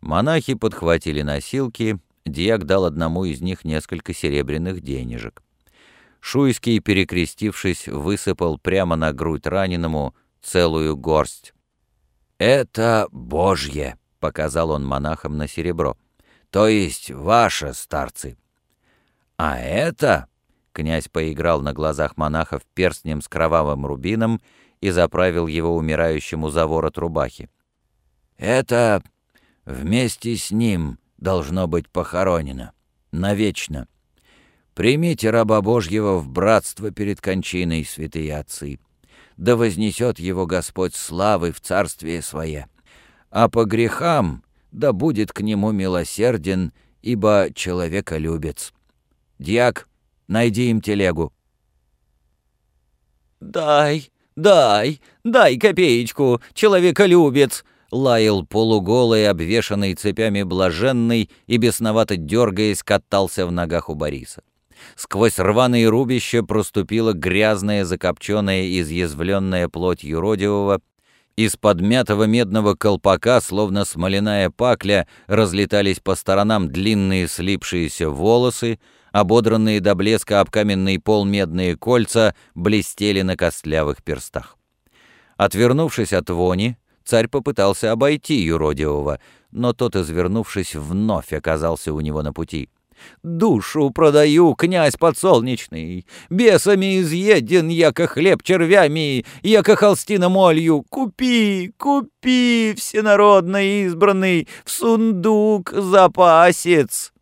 Монахи 0.00 0.54
подхватили 0.54 1.22
носилки, 1.22 1.98
дьяк 2.24 2.64
дал 2.64 2.84
одному 2.84 3.24
из 3.24 3.40
них 3.40 3.64
несколько 3.64 4.14
серебряных 4.14 4.80
денежек. 4.80 5.42
Шуйский, 6.20 6.80
перекрестившись, 6.80 7.88
высыпал 7.88 8.58
прямо 8.58 8.96
на 8.96 9.12
грудь 9.12 9.46
раненому 9.46 10.14
целую 10.42 10.96
горсть. 10.96 11.54
«Это 12.38 13.08
Божье»,— 13.10 13.98
показал 14.20 14.70
он 14.70 14.84
монахам 14.84 15.36
на 15.36 15.48
серебро. 15.48 15.96
«То 16.50 16.68
есть 16.68 17.10
ваше, 17.10 17.74
старцы. 17.74 18.36
А 19.36 19.58
это...» 19.58 20.28
Князь 20.72 21.08
поиграл 21.08 21.62
на 21.62 21.72
глазах 21.72 22.18
монахов 22.18 22.62
перстнем 22.74 23.22
с 23.22 23.28
кровавым 23.28 23.86
рубином 23.86 24.42
и 24.86 24.90
заправил 24.90 25.48
его 25.48 25.74
умирающему 25.74 26.48
за 26.48 26.68
ворот 26.68 26.96
рубахи. 26.96 27.50
«Это 28.38 29.02
вместе 29.64 30.36
с 30.36 30.52
ним 30.52 31.00
должно 31.18 31.66
быть 31.66 31.88
похоронено. 31.88 32.72
Навечно. 33.10 33.88
Примите 34.74 35.30
раба 35.30 35.60
Божьего 35.60 36.18
в 36.18 36.28
братство 36.28 36.92
перед 36.92 37.20
кончиной, 37.20 37.84
святые 37.84 38.36
отцы. 38.36 38.78
Да 39.36 39.56
вознесет 39.56 40.20
его 40.20 40.46
Господь 40.46 40.94
славы 40.94 41.50
в 41.50 41.60
царствие 41.60 42.22
свое. 42.22 42.68
А 43.30 43.48
по 43.48 43.64
грехам 43.64 44.44
да 44.70 44.92
будет 44.92 45.32
к 45.32 45.40
нему 45.40 45.72
милосерден, 45.72 46.72
ибо 47.02 47.48
человеколюбец. 47.52 48.72
«Дьяк, 49.40 49.88
найди 50.28 50.70
им 50.70 50.80
телегу». 50.80 51.32
«Дай, 53.40 54.10
дай, 54.36 55.00
дай 55.24 55.56
копеечку, 55.58 56.40
человеколюбец!» 56.54 57.64
лаял 57.90 58.44
полуголый, 58.44 59.28
обвешанный 59.28 59.94
цепями 59.94 60.42
блаженный 60.42 61.30
и 61.46 61.56
бесновато 61.56 62.16
дергаясь 62.16 62.82
катался 62.82 63.46
в 63.46 63.52
ногах 63.52 63.88
у 63.88 63.94
Бориса. 63.94 64.42
Сквозь 64.94 65.38
рваные 65.38 65.88
рубища 65.88 66.42
проступила 66.42 67.12
грязная, 67.12 67.84
закопченная, 67.84 68.78
изъязвленная 68.80 69.68
плоть 69.68 70.04
юродивого. 70.04 70.80
Из 71.36 71.56
подмятого 71.56 72.24
медного 72.24 72.74
колпака, 72.74 73.40
словно 73.42 73.84
смоляная 73.84 74.48
пакля, 74.48 75.06
разлетались 75.26 76.00
по 76.00 76.14
сторонам 76.14 76.68
длинные 76.68 77.28
слипшиеся 77.28 78.08
волосы, 78.08 78.78
ободранные 79.20 79.80
до 79.80 79.94
блеска 79.94 80.40
об 80.40 80.50
каменный 80.50 80.98
пол 80.98 81.24
медные 81.24 81.74
кольца 81.74 82.34
блестели 82.54 83.22
на 83.22 83.34
костлявых 83.34 84.02
перстах. 84.02 84.58
Отвернувшись 85.38 86.12
от 86.12 86.28
вони, 86.28 86.76
царь 87.02 87.28
попытался 87.28 87.92
обойти 87.92 88.34
юродивого, 88.34 89.18
но 89.52 89.72
тот, 89.72 89.96
извернувшись, 89.96 90.74
вновь 90.74 91.32
оказался 91.32 91.94
у 91.94 92.00
него 92.00 92.22
на 92.22 92.34
пути. 92.34 92.68
«Душу 93.22 93.90
продаю, 93.90 94.54
князь 94.54 94.96
подсолнечный, 94.96 96.06
бесами 96.30 97.00
изъеден, 97.00 97.68
яко 97.68 98.06
хлеб 98.06 98.42
червями, 98.42 99.24
яко 99.42 99.76
холстина 99.76 100.28
молью. 100.28 100.82
Купи, 100.88 101.72
купи, 101.78 102.74
всенародно 102.76 103.86
избранный, 103.86 104.46
в 104.64 104.70
сундук 104.70 105.72
запасец!» 105.72 107.12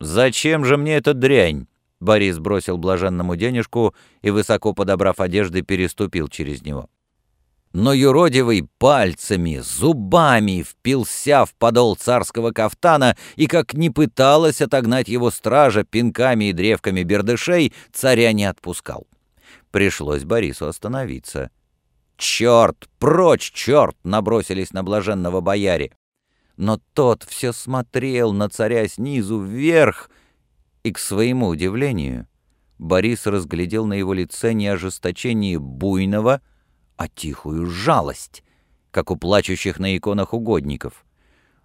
«Зачем 0.00 0.64
же 0.64 0.76
мне 0.76 0.96
эта 0.96 1.14
дрянь?» 1.14 1.66
Борис 2.00 2.38
бросил 2.38 2.76
блаженному 2.76 3.36
денежку 3.36 3.94
и, 4.20 4.30
высоко 4.30 4.74
подобрав 4.74 5.20
одежды, 5.20 5.62
переступил 5.62 6.28
через 6.28 6.62
него. 6.62 6.90
Но 7.72 7.92
юродивый 7.92 8.68
пальцами, 8.78 9.58
зубами 9.58 10.62
впился 10.62 11.44
в 11.44 11.54
подол 11.54 11.96
царского 11.96 12.50
кафтана, 12.50 13.16
и 13.36 13.46
как 13.46 13.74
не 13.74 13.90
пыталась 13.90 14.62
отогнать 14.62 15.08
его 15.08 15.30
стража 15.30 15.84
пинками 15.84 16.46
и 16.46 16.52
древками 16.52 17.02
бердышей, 17.02 17.72
царя 17.92 18.32
не 18.32 18.44
отпускал. 18.44 19.06
Пришлось 19.70 20.24
Борису 20.24 20.68
остановиться. 20.68 21.50
«Черт! 22.16 22.88
Прочь, 22.98 23.52
черт!»— 23.52 23.96
набросились 24.04 24.72
на 24.72 24.82
блаженного 24.82 25.40
бояре 25.42 25.92
но 26.56 26.80
тот 26.94 27.22
все 27.22 27.52
смотрел 27.52 28.32
на 28.32 28.48
царя 28.48 28.88
снизу 28.88 29.40
вверх, 29.40 30.10
и, 30.82 30.92
к 30.92 30.98
своему 30.98 31.48
удивлению, 31.48 32.26
Борис 32.78 33.26
разглядел 33.26 33.86
на 33.86 33.94
его 33.94 34.12
лице 34.12 34.52
не 34.52 34.68
ожесточение 34.68 35.58
буйного, 35.58 36.40
а 36.96 37.08
тихую 37.08 37.66
жалость, 37.66 38.42
как 38.90 39.10
у 39.10 39.16
плачущих 39.16 39.78
на 39.78 39.96
иконах 39.96 40.32
угодников. 40.32 41.04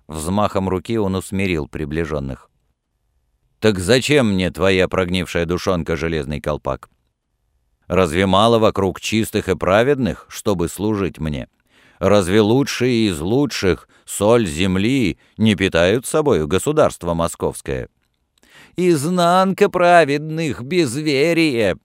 Взмахом 0.08 0.68
руки 0.68 0.98
он 0.98 1.16
усмирил 1.16 1.68
приближенных. 1.68 2.50
«Так 3.60 3.80
зачем 3.80 4.34
мне 4.34 4.52
твоя 4.52 4.88
прогнившая 4.88 5.46
душонка, 5.46 5.96
железный 5.96 6.42
колпак? 6.42 6.90
Разве 7.88 8.26
мало 8.26 8.58
вокруг 8.58 9.00
чистых 9.00 9.48
и 9.48 9.56
праведных, 9.56 10.26
чтобы 10.30 10.68
служить 10.68 11.20
мне?» 11.20 11.48
Разве 12.02 12.42
лучшие 12.42 13.10
из 13.10 13.20
лучших, 13.20 13.88
соль 14.06 14.48
земли, 14.48 15.20
не 15.38 15.54
питают 15.54 16.08
собою 16.08 16.48
государство 16.48 17.14
московское? 17.14 17.90
Изнанка 18.76 19.70
праведных— 19.70 20.64
безверие, 20.64 21.78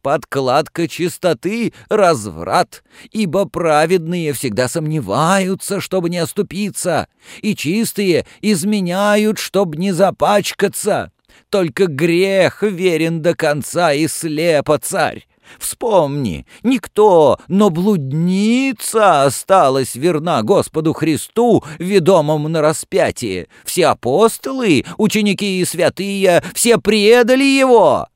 подкладка 0.00 0.86
чистоты— 0.86 1.72
разврат, 1.88 2.84
ибо 3.10 3.46
праведные 3.46 4.32
всегда 4.32 4.68
сомневаются, 4.68 5.80
чтобы 5.80 6.08
не 6.08 6.18
оступиться, 6.18 7.08
и 7.42 7.56
чистые 7.56 8.26
изменяют, 8.42 9.40
чтобы 9.40 9.76
не 9.76 9.90
запачкаться. 9.90 11.10
Только 11.50 11.88
грех 11.88 12.62
верен 12.62 13.22
до 13.22 13.34
конца 13.34 13.92
и 13.92 14.06
слепо 14.06 14.78
царь. 14.78 15.26
Вспомни, 15.58 16.46
никто, 16.62 17.38
но 17.48 17.70
блудница 17.70 19.24
осталась 19.24 19.94
верна 19.94 20.42
Господу 20.42 20.92
Христу, 20.92 21.64
ведомому 21.78 22.48
на 22.48 22.60
распятие. 22.60 23.48
Все 23.64 23.86
апостолы, 23.86 24.84
ученики 24.98 25.60
и 25.60 25.64
святые, 25.64 26.42
все 26.54 26.78
предали 26.78 27.44
его. 27.44 28.08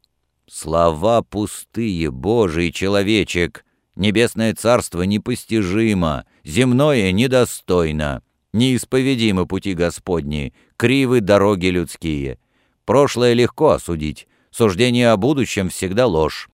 Слова 0.50 1.22
пустые, 1.22 2.10
Божий 2.10 2.72
человечек. 2.72 3.64
Небесное 3.96 4.54
царство 4.54 5.02
непостижимо, 5.02 6.24
земное 6.44 7.12
недостойно. 7.12 8.22
Неисповедимы 8.52 9.46
пути 9.46 9.74
Господни, 9.74 10.54
кривы 10.76 11.20
дороги 11.20 11.66
людские. 11.66 12.38
Прошлое 12.86 13.34
легко 13.34 13.70
осудить, 13.70 14.26
суждение 14.50 15.10
о 15.10 15.18
будущем 15.18 15.68
всегда 15.68 16.06
ложь. 16.06 16.48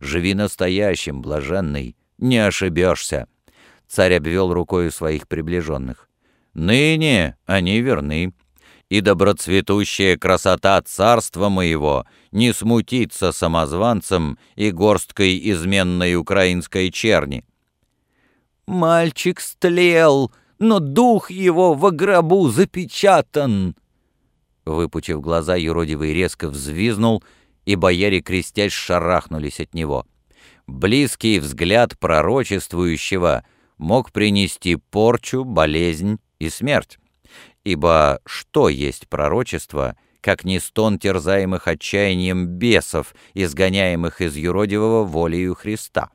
Живи 0.00 0.34
настоящим, 0.34 1.20
блаженный, 1.20 1.94
не 2.18 2.38
ошибешься. 2.38 3.28
Царь 3.86 4.14
обвел 4.14 4.52
рукою 4.52 4.90
своих 4.90 5.28
приближенных. 5.28 6.08
Ныне 6.54 7.36
они 7.46 7.80
верны, 7.80 8.32
и 8.88 9.00
доброцветущая 9.02 10.16
красота 10.16 10.80
царства 10.82 11.48
моего 11.48 12.06
не 12.32 12.52
смутится 12.52 13.30
самозванцем 13.30 14.38
и 14.56 14.70
горсткой 14.70 15.38
изменной 15.52 16.16
украинской 16.16 16.90
черни. 16.90 17.44
Мальчик 18.66 19.40
стлел, 19.40 20.32
но 20.58 20.80
дух 20.80 21.30
его 21.30 21.74
во 21.74 21.90
гробу 21.90 22.48
запечатан. 22.48 23.76
Выпучив 24.64 25.20
глаза, 25.20 25.56
юродивый 25.56 26.14
резко 26.14 26.48
взвизнул— 26.48 27.22
и 27.64 27.76
бояре, 27.76 28.20
крестясь, 28.20 28.72
шарахнулись 28.72 29.60
от 29.60 29.74
него. 29.74 30.06
Близкий 30.66 31.38
взгляд 31.38 31.98
пророчествующего 31.98 33.44
мог 33.78 34.12
принести 34.12 34.76
порчу, 34.76 35.44
болезнь 35.44 36.18
и 36.38 36.48
смерть. 36.48 36.98
Ибо 37.64 38.20
что 38.24 38.68
есть 38.68 39.08
пророчество, 39.08 39.96
как 40.20 40.44
не 40.44 40.60
стон 40.60 40.98
терзаемых 40.98 41.66
отчаянием 41.66 42.46
бесов, 42.46 43.14
изгоняемых 43.34 44.20
из 44.20 44.36
юродивого 44.36 45.04
волею 45.04 45.54
Христа? 45.54 46.10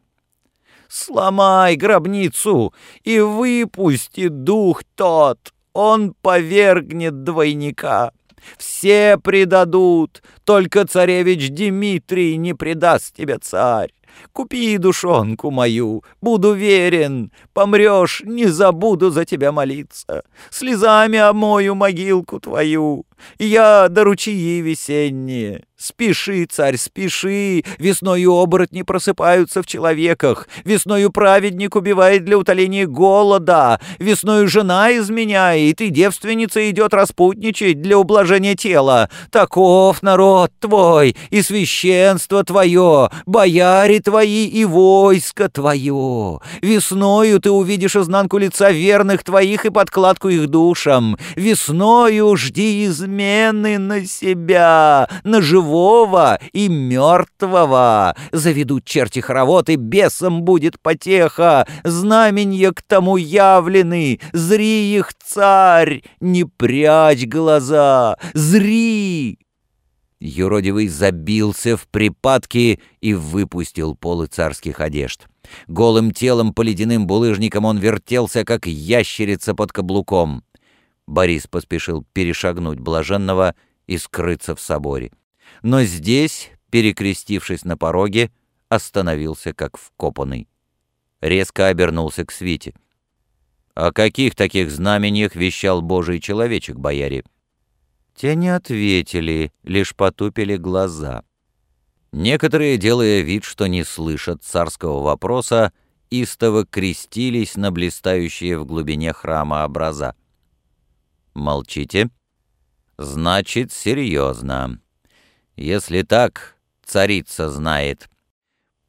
«Сломай 0.88 1.76
гробницу 1.76 2.74
и 3.04 3.20
выпусти 3.20 4.28
дух 4.28 4.84
тот, 4.96 5.54
он 5.74 6.14
повергнет 6.22 7.24
двойника!» 7.24 8.12
Все 8.58 9.18
предадут, 9.18 10.24
только 10.44 10.86
царевич 10.86 11.50
Дмитрий 11.50 12.38
не 12.38 12.54
предаст 12.54 13.16
тебя, 13.16 13.40
царь. 13.40 13.92
Купи 14.32 14.78
душонку 14.78 15.52
мою, 15.52 16.04
буду 16.22 16.54
верен, 16.54 17.32
помрешь, 17.54 18.22
не 18.26 18.46
забуду 18.46 19.12
за 19.12 19.26
тебя 19.26 19.52
молиться. 19.52 20.24
Слезами 20.50 21.18
омою 21.18 21.76
могилку 21.76 22.40
твою, 22.40 23.06
я 23.40 23.88
до 23.90 24.04
ручьи 24.04 24.62
весенние. 24.62 25.64
Спеши, 25.78 26.46
царь, 26.46 26.78
спеши, 26.78 27.66
весною 27.80 28.32
оборотни 28.32 28.82
просыпаются 28.84 29.62
в 29.62 29.68
человеках, 29.68 30.48
весною 30.64 31.12
праведник 31.12 31.76
убивает 31.76 32.24
для 32.24 32.38
утоления 32.38 32.88
голода, 32.88 33.82
весною 34.00 34.48
жена 34.48 34.96
изменяет, 34.96 35.82
и 35.82 35.90
девственница 35.90 36.70
идет 36.72 36.94
распутничать 36.94 37.82
для 37.82 38.00
ублажения 38.00 38.56
тела. 38.56 39.10
Таков 39.32 40.02
народ 40.02 40.52
твой, 40.62 41.18
и 41.30 41.42
священство 41.42 42.46
твое, 42.46 43.10
бояре 43.26 44.00
твои 44.00 44.48
и 44.48 44.64
войско 44.64 45.50
твое. 45.50 46.40
Весною 46.62 47.42
ты 47.42 47.52
увидишь 47.52 47.98
изнанку 47.98 48.38
лица 48.38 48.72
верных 48.72 49.26
твоих 49.26 49.66
и 49.66 49.70
подкладку 49.70 50.30
их 50.30 50.48
душам. 50.48 51.18
Весною 51.36 52.34
жди 52.38 52.86
измены 53.06 53.78
на 53.78 54.06
себя, 54.06 55.08
на 55.24 55.42
живого 55.42 56.40
и 56.54 56.68
мертвого. 56.68 58.16
Заведут 58.32 58.86
черти 58.86 59.20
хоровод, 59.20 59.70
и 59.70 59.76
бесом 59.76 60.44
будет 60.44 60.80
потеха. 60.80 61.68
Знаменья 61.84 62.72
к 62.72 62.82
тому 62.82 63.18
явлены, 63.18 64.20
зри 64.34 64.96
их, 64.96 65.14
царь, 65.24 66.04
не 66.20 66.46
прячь 66.46 67.26
глаза, 67.26 68.18
зри!» 68.34 69.40
Юродивый 70.20 70.88
забился 70.88 71.78
в 71.78 71.88
припадке 71.88 72.80
и 73.02 73.14
выпустил 73.14 73.96
полы 73.96 74.28
царских 74.28 74.80
одежд. 74.80 75.28
Голым 75.68 76.12
телом 76.12 76.54
по 76.54 76.64
ледяным 76.64 77.06
булыжникам 77.06 77.66
он 77.66 77.78
вертелся, 77.78 78.44
как 78.44 78.66
ящерица 78.66 79.54
под 79.54 79.72
каблуком. 79.72 80.44
Борис 81.08 81.48
поспешил 81.48 82.06
перешагнуть 82.14 82.80
блаженного 82.80 83.56
и 83.88 83.98
скрыться 83.98 84.56
в 84.56 84.62
соборе. 84.62 85.12
Но 85.62 85.84
здесь, 85.84 86.52
перекрестившись 86.72 87.64
на 87.64 87.78
пороге, 87.78 88.32
остановился 88.70 89.54
как 89.54 89.78
вкопанный. 89.78 90.48
Резко 91.22 91.68
обернулся 91.68 92.26
к 92.26 92.32
свите. 92.32 92.74
«О 93.74 93.92
каких 93.92 94.36
таких 94.36 94.72
знамениях 94.72 95.36
вещал 95.36 95.82
Божий 95.82 96.20
человечек, 96.20 96.78
бояре?» 96.78 97.24
Те 98.16 98.36
не 98.36 98.48
ответили, 98.48 99.52
лишь 99.64 99.94
потупили 99.94 100.56
глаза. 100.56 101.24
Некоторые, 102.14 102.78
делая 102.78 103.22
вид, 103.22 103.44
что 103.44 103.68
не 103.68 103.84
слышат 103.84 104.42
царского 104.42 105.02
вопроса, 105.02 105.74
истово 106.10 106.66
крестились 106.66 107.58
на 107.58 107.72
блистающие 107.72 108.58
в 108.58 108.66
глубине 108.66 109.12
храма 109.12 109.66
образа. 109.66 110.16
«Молчите?» 111.36 112.10
«Значит, 112.98 113.74
серьезно. 113.74 114.80
Если 115.58 116.02
так, 116.02 116.56
царица 116.84 117.50
знает. 117.50 118.10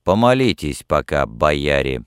Помолитесь 0.04 0.84
пока, 0.86 1.26
бояре». 1.26 2.04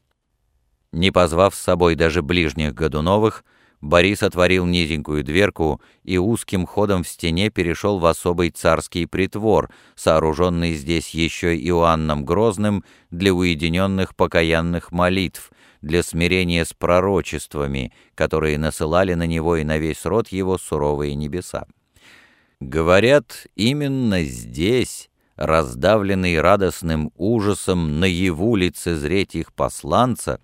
Не 0.92 1.12
позвав 1.12 1.54
с 1.54 1.60
собой 1.60 1.96
даже 1.96 2.22
ближних 2.22 2.74
Годуновых, 2.74 3.44
Борис 3.82 4.24
отворил 4.24 4.66
низенькую 4.66 5.24
дверку 5.24 5.82
и 6.04 6.18
узким 6.18 6.66
ходом 6.66 7.04
в 7.04 7.08
стене 7.08 7.50
перешел 7.50 8.00
в 8.00 8.06
особый 8.06 8.50
царский 8.50 9.06
притвор, 9.06 9.70
сооруженный 9.96 10.74
здесь 10.74 11.10
еще 11.12 11.58
Иоанном 11.58 12.26
Грозным 12.26 12.84
для 13.10 13.34
уединенных 13.34 14.16
покаянных 14.16 14.92
молитв, 14.92 15.52
для 15.82 16.04
смирения 16.04 16.66
с 16.66 16.74
пророчествами, 16.74 17.94
которые 18.16 18.58
насылали 18.58 19.14
на 19.14 19.26
него 19.26 19.58
и 19.58 19.64
на 19.64 19.78
весь 19.78 20.06
род 20.06 20.30
его 20.30 20.58
суровые 20.58 21.16
небеса. 21.16 21.66
Говорят, 22.60 23.48
именно 23.56 24.24
здесь, 24.24 25.10
раздавленный 25.38 26.40
радостным 26.42 27.12
ужасом 27.16 28.00
наяву 28.00 28.56
лицезреть 28.58 29.36
их 29.36 29.54
посланца, 29.54 30.42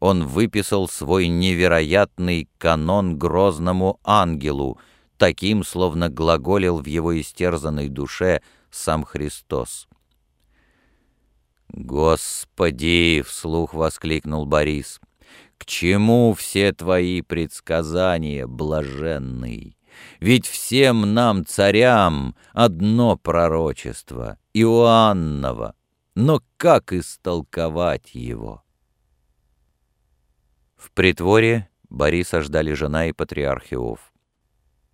он 0.00 0.26
выписал 0.26 0.88
свой 0.88 1.28
невероятный 1.28 2.48
канон 2.58 3.16
грозному 3.16 4.00
ангелу, 4.02 4.78
таким, 5.16 5.64
словно 5.64 6.08
глаголил 6.08 6.80
в 6.80 6.86
его 6.86 7.18
истерзанной 7.18 7.88
душе 7.88 8.42
сам 8.70 9.04
Христос. 9.04 9.88
«Господи!»— 11.76 13.22
вслух 13.26 13.74
воскликнул 13.74 14.46
Борис. 14.46 15.00
«К 15.58 15.66
чему 15.66 16.32
все 16.32 16.72
твои 16.72 17.20
предсказания, 17.20 18.46
блаженный? 18.46 19.76
Ведь 20.20 20.46
всем 20.46 21.14
нам, 21.14 21.44
царям, 21.44 22.36
одно 22.52 23.16
пророчество, 23.16 24.38
Иоанново, 24.52 25.74
но 26.14 26.40
как 26.58 26.92
истолковать 26.92 28.14
его?» 28.14 28.62
В 30.76 30.92
притворе 30.92 31.68
Бориса 31.90 32.40
ждали 32.40 32.72
жена 32.72 33.06
и 33.06 33.12
патриарх 33.12 33.72
Иов. 33.72 34.12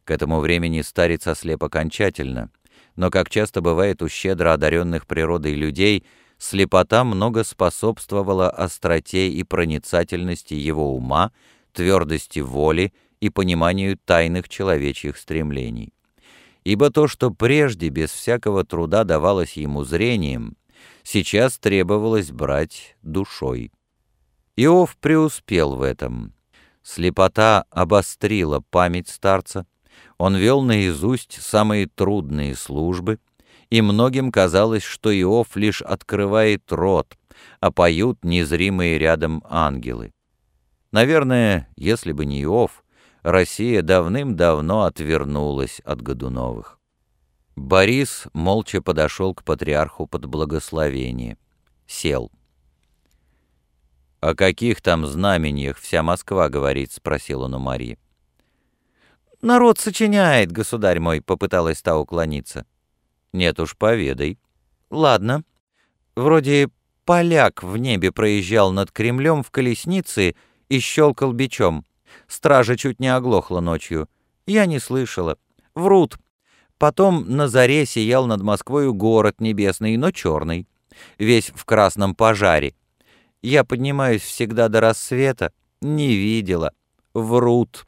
К 0.05 0.12
этому 0.12 0.40
времени 0.40 0.81
старец 0.81 1.27
ослеп 1.27 1.62
окончательно, 1.62 2.51
но, 2.97 3.11
как 3.11 3.29
часто 3.29 3.61
бывает 3.61 4.01
у 4.01 4.09
щедро 4.09 4.55
одаренных 4.55 5.07
природой 5.07 5.55
людей, 5.55 6.07
слепота 6.40 7.05
много 7.05 7.44
способствовала 7.44 8.48
остроте 8.48 9.29
и 9.29 9.44
проницательности 9.44 10.55
его 10.55 10.94
ума, 10.94 11.33
твердости 11.72 12.40
воли 12.40 12.92
и 13.20 13.29
пониманию 13.29 13.98
тайных 13.98 14.48
человечьих 14.48 15.18
стремлений. 15.18 15.92
Ибо 16.64 16.90
то, 16.90 17.09
что 17.09 17.31
прежде 17.31 17.90
без 17.90 18.11
всякого 18.11 18.64
труда 18.64 19.05
давалось 19.05 19.53
ему 19.53 19.85
зрением, 19.85 20.57
сейчас 21.03 21.59
требовалось 21.59 22.33
брать 22.33 22.96
душой. 23.03 23.70
Иов 24.57 24.96
преуспел 24.96 25.76
в 25.76 25.83
этом. 25.83 26.33
Слепота 26.83 27.66
обострила 27.70 28.62
память 28.70 29.09
старца, 29.09 29.66
он 30.16 30.37
вел 30.37 30.62
наизусть 30.62 31.40
самые 31.42 31.87
трудные 31.87 32.55
службы, 32.55 33.18
и 33.70 33.80
многим 33.83 34.33
казалось, 34.33 34.83
что 34.83 35.18
Иов 35.18 35.56
лишь 35.56 35.80
открывает 35.80 36.70
рот, 36.70 37.16
а 37.61 37.70
поют 37.70 38.24
незримые 38.24 38.98
рядом 38.98 39.42
ангелы. 39.48 40.12
Наверное, 40.92 41.68
если 41.76 42.12
бы 42.12 42.26
не 42.26 42.42
Иов, 42.42 42.85
Россия 43.22 43.83
давным-давно 43.83 44.83
отвернулась 44.83 45.80
от 45.85 46.02
Годуновых. 46.02 46.78
Борис 47.54 48.24
молча 48.33 48.80
подошел 48.83 49.35
к 49.35 49.44
патриарху 49.44 50.06
под 50.06 50.26
благословение. 50.26 51.38
Сел. 51.87 52.30
«О 54.20 54.35
каких 54.35 54.80
там 54.80 55.06
знамениях 55.06 55.78
вся 55.78 56.02
Москва 56.02 56.48
говорит?»— 56.48 56.92
спросил 56.92 57.42
он 57.42 57.54
у 57.54 57.59
Марии. 57.59 57.98
«Народ 59.42 59.78
сочиняет, 59.78 60.52
государь 60.52 61.00
мой»,— 61.00 61.20
попыталась 61.22 61.80
та 61.80 61.98
уклониться. 61.98 62.66
«Нет 63.33 63.61
уж, 63.61 63.77
поведай». 63.77 64.38
«Ладно. 64.90 65.45
Вроде 66.16 66.69
поляк 67.05 67.62
в 67.62 67.77
небе 67.77 68.12
проезжал 68.12 68.73
над 68.73 68.90
Кремлем 68.90 69.43
в 69.43 69.51
колеснице 69.51 70.35
и 70.69 70.79
щелкал 70.81 71.33
бичом. 71.33 71.85
Стража 72.27 72.77
чуть 72.77 73.01
не 73.01 73.09
оглохла 73.09 73.61
ночью. 73.61 74.09
Я 74.47 74.66
не 74.66 74.79
слышала. 74.79 75.38
Врут. 75.75 76.19
Потом 76.79 77.25
на 77.37 77.49
заре 77.49 77.87
сиял 77.87 78.27
над 78.27 78.43
Москвою 78.43 78.95
город 78.95 79.40
небесный, 79.40 79.97
но 79.97 80.11
черный. 80.11 80.66
Весь 81.19 81.51
в 81.55 81.64
красном 81.64 82.14
пожаре. 82.14 82.75
Я 83.43 83.64
поднимаюсь 83.64 84.23
всегда 84.23 84.69
до 84.69 84.81
рассвета. 84.81 85.53
Не 85.81 86.14
видела. 86.14 86.73
Врут. 87.14 87.87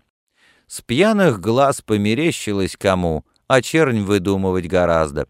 С 0.67 0.81
пьяных 0.81 1.41
глаз 1.41 1.83
померещилось 1.83 2.77
кому, 2.77 3.25
а 3.47 3.63
чернь 3.63 4.03
выдумывать 4.03 4.67
гораздо. 4.67 5.29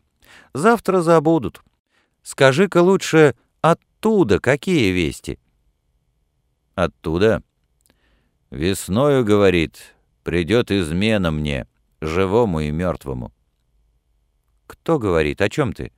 Завтра 0.55 1.01
забудут. 1.01 1.63
Скажи-ка 2.23 2.83
лучше, 2.83 3.35
оттуда 3.61 4.39
какие 4.39 4.93
вести? 4.93 5.39
Оттуда? 6.75 7.43
Весною, 8.51 9.25
говорит, 9.25 9.95
придет 10.25 10.71
измена 10.71 11.31
мне, 11.31 11.67
живому 12.01 12.61
и 12.61 12.71
мертвому. 12.71 13.33
Кто 14.67 14.99
говорит, 14.99 15.41
о 15.41 15.49
чем 15.49 15.73
ты? 15.73 15.93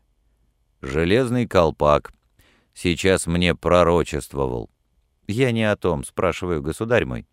Железный 0.81 1.47
колпак 1.47 2.13
сейчас 2.75 3.27
мне 3.27 3.55
пророчествовал. 3.55 4.71
Я 5.27 5.53
не 5.53 5.65
о 5.65 5.77
том, 5.77 6.05
спрашиваю, 6.05 6.61
государь 6.61 7.05
мой. 7.05 7.27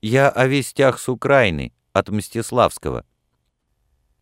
Я 0.00 0.28
о 0.28 0.46
вестях 0.46 0.98
с 0.98 1.08
Украины, 1.08 1.72
от 1.92 2.08
Мстиславского. 2.08 3.04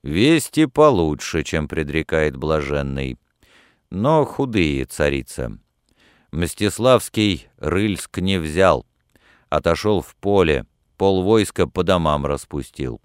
Вести 0.04 0.66
получше, 0.66 1.42
чем 1.44 1.66
предрекает 1.66 2.36
блаженный, 2.36 3.16
но 3.88 4.26
худые, 4.26 4.84
царица. 4.84 5.58
Мстиславский 6.30 7.48
Рыльск 7.56 8.18
не 8.18 8.36
взял, 8.36 8.84
отошел 9.48 10.02
в 10.02 10.14
поле, 10.16 10.66
пол 10.98 11.22
войска 11.22 11.66
по 11.66 11.82
домам 11.82 12.26
распустил. 12.26 13.00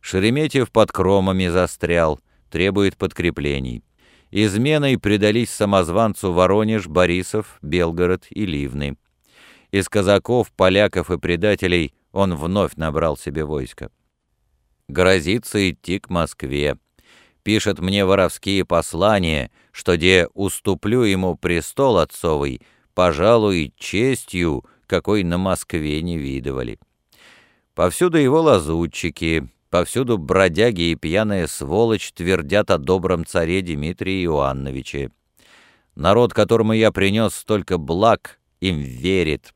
Шереметьев 0.00 0.72
под 0.72 0.90
кромами 0.90 1.48
застрял, 1.48 2.18
требует 2.48 2.96
подкреплений. 2.96 3.84
Изменой 4.30 4.96
предались 4.96 5.50
самозванцу 5.50 6.32
Воронеж, 6.32 6.86
Борисов, 6.86 7.58
Белгород 7.60 8.24
и 8.30 8.46
Ливны. 8.46 8.96
Из 9.70 9.86
казаков, 9.86 10.50
поляков 10.52 11.10
и 11.10 11.18
предателей 11.18 11.92
он 12.10 12.34
вновь 12.36 12.76
набрал 12.76 13.18
себе 13.18 13.44
войско. 13.44 13.90
Грозится 14.88 15.70
идти 15.70 15.98
к 15.98 16.10
Москве. 16.10 16.76
Пишет 17.42 17.78
мне 17.80 18.04
воровские 18.04 18.64
послания, 18.64 19.50
что 19.72 19.96
где 19.96 20.28
уступлю 20.34 21.02
ему 21.02 21.36
престол 21.36 21.98
отцовый, 21.98 22.60
пожалуй, 22.94 23.72
честью, 23.76 24.64
какой 24.86 25.24
на 25.24 25.38
Москве 25.38 26.02
не 26.02 26.18
видывали. 26.18 26.78
Повсюду 27.74 28.18
его 28.18 28.42
лазутчики, 28.42 29.48
Повсюду 29.72 30.18
бродяги 30.18 30.90
и 30.90 30.94
пьяная 30.96 31.46
сволочь 31.46 32.12
твердят 32.12 32.70
о 32.70 32.76
добром 32.76 33.24
царе 33.24 33.62
Дмитрии 33.62 34.22
Иоанновиче. 34.26 35.10
Народ, 35.94 36.34
которому 36.34 36.74
я 36.74 36.92
принес 36.92 37.34
столько 37.34 37.78
благ, 37.78 38.38
им 38.60 38.80
верит. 38.80 39.54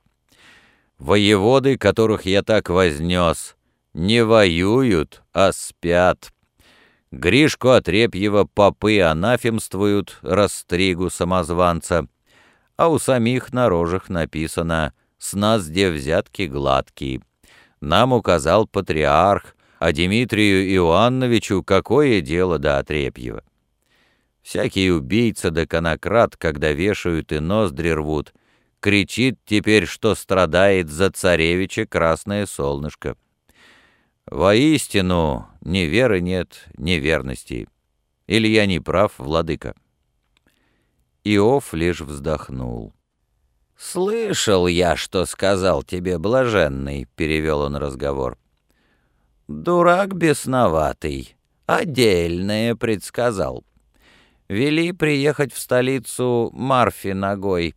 Воеводы, 0.99 1.77
которых 1.77 2.25
я 2.25 2.43
так 2.43 2.71
вознес, 2.71 3.56
не 3.97 4.23
воюют, 4.25 5.23
а 5.33 5.53
спят. 5.53 6.31
Гришку 7.11 7.71
Отрепьева 7.71 8.45
попы 8.45 9.01
анафемствуют, 9.01 10.19
растригу 10.21 11.09
самозванца, 11.09 12.07
а 12.77 12.89
у 12.89 12.99
самих 12.99 13.55
на 13.55 13.71
рожах 13.71 14.11
написано 14.11 14.93
«С 15.19 15.33
нас 15.33 15.67
где 15.67 15.91
взятки 15.91 16.43
гладкие». 16.43 17.23
Нам 17.81 18.13
указал 18.13 18.67
патриарх, 18.67 19.57
а 19.79 19.93
Дмитрию 19.93 20.69
Иоанновичу 20.75 21.63
какое 21.63 22.21
дело 22.21 22.59
до 22.59 22.79
Отрепьева? 22.79 23.45
Всякий 24.43 24.91
убийца 24.91 25.51
да 25.51 25.67
конократ, 25.67 26.37
когда 26.37 26.73
вешают 26.73 27.33
и 27.33 27.39
ноздри 27.39 27.91
рвут, 27.91 28.35
кричит 28.81 29.39
теперь, 29.47 29.87
что 29.87 30.15
страдает 30.15 30.91
за 30.91 31.11
царевича 31.11 31.87
красное 31.87 32.45
солнышко. 32.45 33.17
Воистину, 34.31 35.47
ни 35.61 35.81
веры 35.81 36.21
нет, 36.21 36.65
ни 36.77 36.93
верности. 36.93 37.69
Или 38.27 38.49
я 38.49 38.67
не 38.67 38.81
прав, 38.81 39.19
владыка?» 39.19 39.75
Иов 41.23 41.73
лишь 41.75 42.01
вздохнул. 42.01 42.93
«Слышал 43.77 44.67
я, 44.67 44.97
что 44.97 45.27
сказал 45.27 45.83
тебе 45.83 46.19
блаженный»,— 46.19 47.07
перевел 47.17 47.61
он 47.61 47.77
разговор. 47.77 48.39
«Дурак 49.49 50.15
бесноватый, 50.15 51.37
отдельное 51.67 52.75
предсказал. 52.75 53.65
Вели 54.49 54.93
приехать 54.93 55.53
в 55.53 55.59
столицу 55.59 56.51
Марфи 56.53 57.09
ногой, 57.09 57.75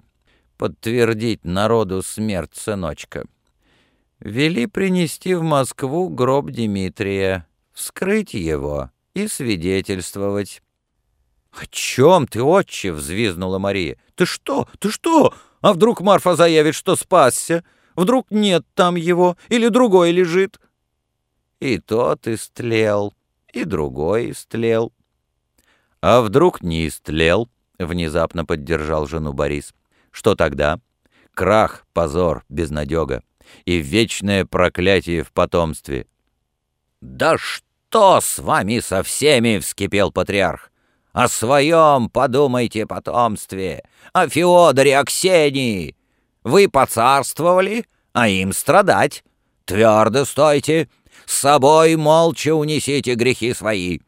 подтвердить 0.58 1.44
народу 1.44 2.02
смерть 2.02 2.56
сыночка. 2.56 3.26
Вели 4.20 4.66
принести 4.66 5.34
в 5.34 5.44
Москву 5.44 6.10
гроб 6.10 6.52
Дмитрия, 6.52 7.48
вскрыть 7.74 8.34
его 8.34 8.92
и 9.14 9.28
свидетельствовать». 9.28 10.62
«О 11.52 11.66
чем 11.68 12.28
ты, 12.28 12.44
отче?»— 12.44 12.92
взвизнула 12.94 13.58
Мария. 13.58 13.98
«Ты 14.16 14.26
что? 14.26 14.68
Ты 14.78 14.92
что? 14.92 15.34
А 15.62 15.74
вдруг 15.74 16.02
Марфа 16.02 16.36
заявит, 16.36 16.76
что 16.76 16.96
спасся? 16.96 17.64
Вдруг 17.96 18.28
нет 18.30 18.66
там 18.76 18.96
его, 18.96 19.36
или 19.48 19.70
другой 19.70 20.12
лежит?» 20.12 20.60
И 21.60 21.80
тот 21.80 22.28
истлел, 22.28 23.14
и 23.52 23.64
другой 23.64 24.32
истлел. 24.32 24.94
«А 26.02 26.22
вдруг 26.22 26.62
не 26.62 26.88
истлел?»— 26.88 27.50
внезапно 27.80 28.46
поддержал 28.46 29.08
жену 29.08 29.34
Борис. 29.34 29.74
«Что 30.12 30.36
тогда? 30.36 30.80
Крах, 31.34 31.86
позор, 31.94 32.44
безнадега 32.48 33.24
и 33.66 33.78
вечное 33.78 34.46
проклятие 34.46 35.24
в 35.24 35.32
потомстве». 35.32 36.08
«Да 37.02 37.38
что 37.38 38.22
с 38.22 38.40
вами 38.40 38.80
со 38.80 39.04
всеми?»— 39.04 39.60
вскипел 39.60 40.12
патриарх. 40.12 40.70
О 41.12 41.28
своем 41.28 42.10
подумайте 42.10 42.86
потомстве, 42.86 43.84
о 44.14 44.30
Феодоре, 44.30 44.98
о 44.98 45.04
Ксении. 45.04 45.96
Вы 46.44 46.70
поцарствовали, 46.70 47.86
а 48.14 48.28
им 48.28 48.54
страдать. 48.54 49.24
Твердо 49.66 50.26
стойте, 50.26 50.88
с 51.26 51.34
собой 51.40 51.96
молча 51.96 52.54
унесите 52.54 53.16
грехи 53.16 53.54
свои. 53.54 54.00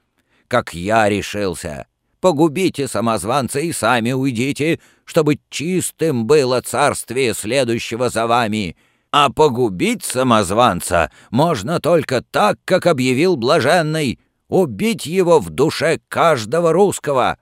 Как 0.48 0.74
я 0.74 1.10
решился, 1.10 1.88
погубите 2.20 2.88
самозванца 2.88 3.60
и 3.60 3.72
сами 3.72 4.12
уйдите, 4.12 4.80
чтобы 5.06 5.40
чистым 5.50 6.28
было 6.28 6.62
царствие 6.62 7.34
следующего 7.34 8.10
за 8.10 8.28
вами. 8.28 8.78
А 9.12 9.30
погубить 9.30 10.04
самозванца 10.06 11.12
можно 11.32 11.82
только 11.82 12.22
так, 12.24 12.60
как 12.64 12.86
объявил 12.86 13.36
блаженный— 13.36 14.20
убить 14.48 15.06
его 15.06 15.40
в 15.40 15.50
душе 15.50 16.00
каждого 16.08 16.72
русского!» 16.72 17.38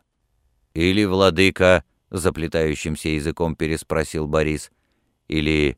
«Или, 0.73 1.05
владыка,— 1.05 1.83
заплетающимся 2.09 3.09
языком 3.09 3.55
переспросил 3.55 4.27
Борис,— 4.27 4.71
или 5.27 5.77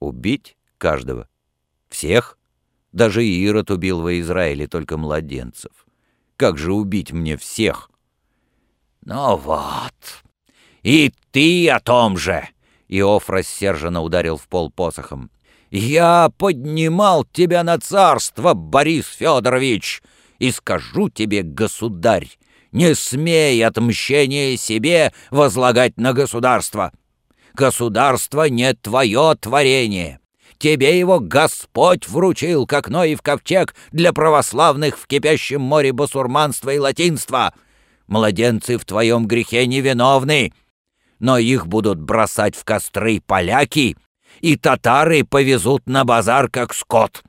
убить 0.00 0.56
каждого? 0.78 1.28
Всех? 1.88 2.38
Даже 2.92 3.24
Ирод 3.24 3.70
убил 3.70 4.00
во 4.00 4.18
Израиле 4.20 4.66
только 4.66 4.96
младенцев. 4.96 5.86
Как 6.36 6.56
же 6.56 6.72
убить 6.72 7.12
мне 7.12 7.36
всех?» 7.36 7.90
«Ну 9.04 9.36
вот, 9.36 10.24
и 10.82 11.12
ты 11.32 11.68
о 11.68 11.80
том 11.80 12.16
же!» 12.16 12.48
Иов 12.88 13.28
рассерженно 13.30 14.02
ударил 14.02 14.36
в 14.36 14.48
пол 14.48 14.70
посохом. 14.70 15.30
«Я 15.70 16.30
поднимал 16.38 17.24
тебя 17.24 17.62
на 17.62 17.78
царство, 17.78 18.54
Борис 18.54 19.06
Федорович! 19.06 20.02
и 20.38 20.50
скажу 20.50 21.08
тебе, 21.08 21.42
государь, 21.42 22.28
не 22.72 22.94
смей 22.94 23.64
отмщение 23.64 24.56
себе 24.56 25.12
возлагать 25.30 25.96
на 25.96 26.12
государство. 26.12 26.92
Государство 27.54 28.48
не 28.48 28.72
твое 28.74 29.34
творение. 29.40 30.20
Тебе 30.58 30.98
его 30.98 31.20
Господь 31.20 32.08
вручил, 32.08 32.66
как 32.66 32.88
Ноев 32.88 33.22
ковчег, 33.22 33.74
для 33.92 34.12
православных 34.12 34.98
в 34.98 35.06
кипящем 35.06 35.60
море 35.60 35.92
басурманства 35.92 36.70
и 36.70 36.78
латинства. 36.78 37.54
Младенцы 38.06 38.76
в 38.76 38.84
твоем 38.84 39.26
грехе 39.26 39.66
невиновны, 39.66 40.52
но 41.18 41.38
их 41.38 41.66
будут 41.66 42.00
бросать 42.00 42.54
в 42.54 42.64
костры 42.64 43.20
поляки, 43.24 43.96
и 44.40 44.56
татары 44.56 45.24
повезут 45.24 45.86
на 45.86 46.04
базар, 46.04 46.48
как 46.48 46.74
скот. 46.74 47.22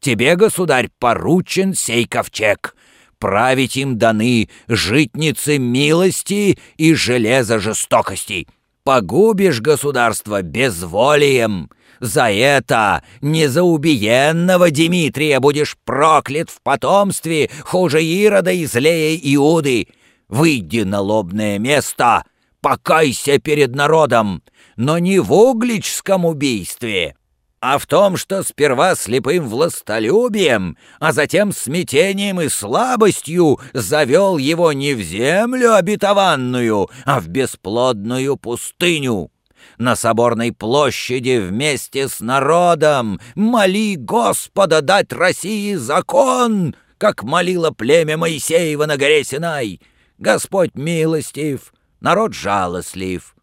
Тебе, 0.00 0.36
государь, 0.36 0.88
поручен 0.98 1.74
сей 1.74 2.06
ковчег. 2.06 2.74
Править 3.18 3.76
им 3.76 3.98
даны 3.98 4.48
житницы 4.66 5.58
милости 5.58 6.58
и 6.76 6.94
железо 6.94 7.60
жестокости. 7.60 8.48
Погубишь 8.82 9.60
государство 9.60 10.42
безволием. 10.42 11.70
За 12.00 12.32
это, 12.32 13.04
не 13.20 13.46
за 13.46 13.62
убиенного 13.62 14.72
Дмитрия, 14.72 15.38
будешь 15.38 15.76
проклят 15.84 16.50
в 16.50 16.60
потомстве, 16.62 17.48
хуже 17.62 18.02
Ирода 18.02 18.50
и 18.50 18.66
злее 18.66 19.16
Иуды. 19.36 19.86
Выйди 20.28 20.80
на 20.80 21.00
лобное 21.00 21.60
место, 21.60 22.24
покайся 22.62 23.38
перед 23.38 23.74
народом, 23.74 24.42
но 24.76 24.98
не 24.98 25.18
в 25.18 25.32
угличском 25.32 26.24
убийстве, 26.24 27.16
а 27.60 27.78
в 27.78 27.86
том, 27.86 28.16
что 28.16 28.42
сперва 28.42 28.94
слепым 28.94 29.46
властолюбием, 29.46 30.78
а 30.98 31.12
затем 31.12 31.52
смятением 31.52 32.40
и 32.40 32.48
слабостью 32.48 33.60
завел 33.74 34.38
его 34.38 34.72
не 34.72 34.94
в 34.94 35.02
землю 35.02 35.74
обетованную, 35.74 36.88
а 37.04 37.20
в 37.20 37.28
бесплодную 37.28 38.36
пустыню. 38.36 39.30
На 39.78 39.94
соборной 39.94 40.52
площади 40.52 41.38
вместе 41.38 42.08
с 42.08 42.20
народом 42.20 43.20
моли 43.34 43.96
Господа 43.96 44.80
дать 44.80 45.12
России 45.12 45.74
закон, 45.74 46.74
как 46.98 47.22
молило 47.22 47.70
племя 47.70 48.16
Моисеева 48.16 48.86
на 48.86 48.96
горе 48.96 49.24
Синай. 49.24 49.80
Господь 50.18 50.74
милостив, 50.74 51.72
народ 52.02 52.34
жалостлив. 52.34 53.34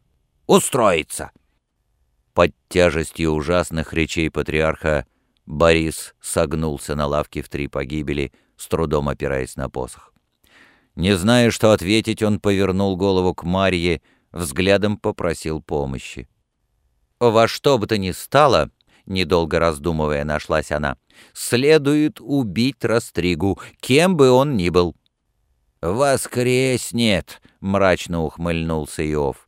Устроится. 0.45 1.31
Под 2.33 2.53
тяжестью 2.67 3.31
ужасных 3.31 3.93
речей 3.93 4.29
патриарха 4.29 5.05
Борис 5.45 6.13
согнулся 6.21 6.95
на 6.95 7.07
лавке 7.07 7.41
в 7.41 7.49
три 7.49 7.67
погибели, 7.67 8.31
с 8.55 8.67
трудом 8.67 9.09
опираясь 9.09 9.55
на 9.55 9.69
посох. 9.69 10.13
Не 10.95 11.15
зная, 11.15 11.49
что 11.51 11.71
ответить, 11.71 12.21
он 12.21 12.39
повернул 12.39 12.97
голову 12.97 13.33
к 13.33 13.43
Марье, 13.43 14.01
взглядом 14.31 14.97
попросил 14.97 15.61
помощи. 15.61 16.29
«Во 17.19 17.47
что 17.47 17.77
бы 17.77 17.87
то 17.87 17.97
ни 17.97 18.11
стало»,— 18.11 18.69
недолго 19.05 19.59
раздумывая 19.59 20.23
нашлась 20.23 20.71
она,— 20.71 20.97
«следует 21.33 22.19
убить 22.21 22.83
Растригу, 22.83 23.59
кем 23.79 24.17
бы 24.17 24.29
он 24.29 24.55
ни 24.57 24.69
был». 24.69 24.95
«Воскреснет»,— 25.81 27.41
мрачно 27.61 28.23
ухмыльнулся 28.23 29.09
Иов. 29.11 29.47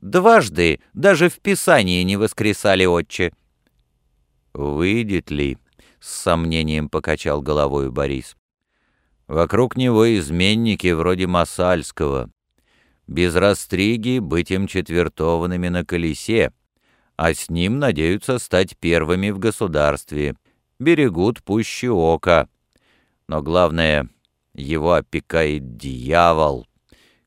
Дважды 0.00 0.80
даже 0.92 1.28
в 1.28 1.40
Писании 1.40 2.02
не 2.02 2.16
воскресали 2.16 2.84
отче. 2.84 3.32
«Выйдет 4.52 5.30
ли?»— 5.30 5.58
с 6.00 6.10
сомнением 6.10 6.88
покачал 6.88 7.40
головой 7.40 7.90
Борис. 7.90 8.36
«Вокруг 9.26 9.76
него 9.76 10.14
изменники 10.16 10.92
вроде 10.92 11.26
Масальского. 11.26 12.30
Без 13.06 13.34
растриги 13.34 14.18
быть 14.18 14.50
им 14.50 14.66
четвертованными 14.66 15.68
на 15.68 15.84
колесе, 15.84 16.52
а 17.16 17.32
с 17.32 17.48
ним 17.48 17.78
надеются 17.78 18.38
стать 18.38 18.76
первыми 18.76 19.30
в 19.30 19.38
государстве, 19.38 20.36
берегут 20.78 21.42
пуще 21.42 21.90
ока. 21.90 22.48
Но 23.28 23.42
главное, 23.42 24.08
его 24.54 24.92
опекает 24.92 25.76
дьявол. 25.76 26.66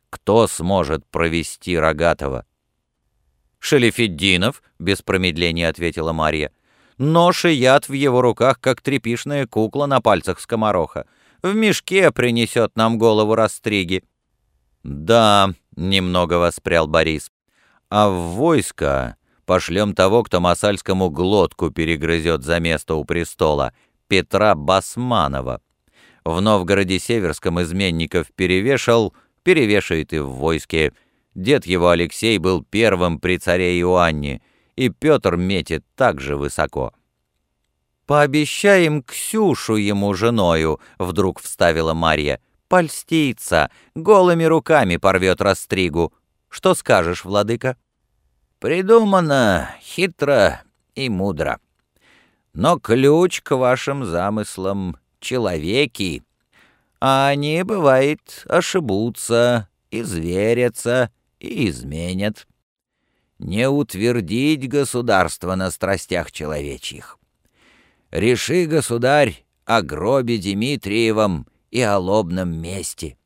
Кто 0.09 0.47
сможет 0.47 1.05
провести 1.07 1.77
Рогатого?» 1.77 2.45
«Шелефеддинов»,— 3.59 4.63
без 4.79 5.01
промедления 5.01 5.69
ответила 5.69 6.13
Марья. 6.13 6.51
«Нож 6.97 7.45
и 7.45 7.51
яд 7.51 7.89
в 7.89 7.93
его 7.93 8.21
руках, 8.21 8.59
как 8.59 8.81
тряпишная 8.81 9.45
кукла 9.45 9.85
на 9.85 10.01
пальцах 10.01 10.39
скомороха. 10.39 11.05
В 11.41 11.53
мешке 11.53 12.11
принесет 12.11 12.75
нам 12.75 12.97
голову 12.97 13.35
растриги». 13.35 14.03
«Да»,— 14.83 15.53
немного 15.75 16.35
воспрял 16.35 16.87
Борис. 16.87 17.31
«А 17.89 18.09
в 18.09 18.35
войско 18.35 19.17
пошлем 19.45 19.95
того, 19.95 20.23
кто 20.23 20.39
Масальскому 20.39 21.09
глотку 21.09 21.71
перегрызет 21.71 22.43
за 22.43 22.59
место 22.59 22.95
у 22.95 23.05
престола, 23.05 23.73
Петра 24.07 24.55
Басманова. 24.55 25.61
В 26.25 26.41
Новгороде 26.41 26.99
Северском 26.99 27.61
изменников 27.61 28.27
перевешал, 28.35 29.13
перевешает 29.47 30.11
и 30.11 30.19
в 30.19 30.27
войске». 30.27 30.91
Дед 31.33 31.65
его 31.65 31.89
Алексей 31.89 32.37
был 32.37 32.65
первым 32.65 33.17
при 33.19 33.37
царе 33.37 33.79
Иоанне, 33.79 34.41
и 34.75 34.89
Петр 34.89 35.37
метит 35.37 35.85
так 35.95 36.19
же 36.19 36.35
высоко. 36.35 36.93
«Пообещаем 38.05 39.03
Ксюшу 39.03 39.75
ему 39.75 40.13
женою»,— 40.15 40.81
вдруг 40.99 41.39
вставила 41.39 41.93
Марья. 41.93 42.41
«Польстится, 42.67 43.69
голыми 43.95 44.43
руками 44.43 44.97
порвет 44.97 45.39
растригу. 45.39 46.11
Что 46.49 46.75
скажешь, 46.75 47.23
владыка?» 47.23 47.77
«Придумано 48.59 49.69
хитро 49.81 50.61
и 50.95 51.07
мудро. 51.07 51.59
Но 52.53 52.79
ключ 52.79 53.41
к 53.43 53.55
вашим 53.55 54.03
замыслам— 54.03 54.97
человеки, 55.19 56.23
а 56.99 57.29
они, 57.29 57.63
бывает, 57.63 58.43
ошибутся, 58.47 59.69
изверятся 59.91 61.11
и 61.39 61.69
изменят. 61.69 62.47
Не 63.39 63.69
утвердить 63.69 64.67
государство 64.67 65.55
на 65.55 65.69
страстях 65.69 66.31
человечьих. 66.31 67.19
Реши, 68.09 68.65
государь, 68.65 69.45
о 69.65 69.81
гробе 69.81 70.37
Дмитриевом 70.37 71.45
и 71.69 71.81
о 71.81 71.99
лобном 71.99 72.59
месте. 72.59 73.17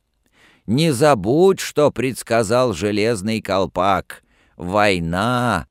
Не 0.65 0.91
забудь, 0.91 1.59
что 1.59 1.91
предсказал 1.91 2.73
железный 2.73 3.41
колпак. 3.41 4.23
Война, 4.57 5.67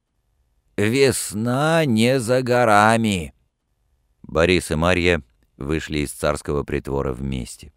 весна 0.76 1.84
не 1.84 2.18
за 2.18 2.42
горами. 2.42 3.34
Борис 4.22 4.70
и 4.70 4.74
Марья 4.74 5.22
вышли 5.56 6.00
из 6.00 6.12
царского 6.12 6.62
притвора 6.62 7.12
вместе. 7.12 7.72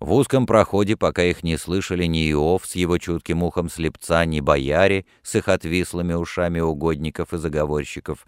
В 0.00 0.12
узком 0.12 0.46
проходе, 0.46 0.96
пока 0.96 1.24
их 1.24 1.42
не 1.42 1.56
слышали 1.56 2.04
ни 2.04 2.30
Иов 2.30 2.66
с 2.66 2.76
его 2.76 2.98
чутким 2.98 3.42
ухом 3.42 3.68
слепца, 3.68 4.24
ни 4.24 4.38
бояре 4.40 5.06
с 5.22 5.34
их 5.34 5.48
отвислыми 5.48 6.12
ушами 6.12 6.60
угодников 6.60 7.34
и 7.34 7.38
заговорщиков, 7.38 8.26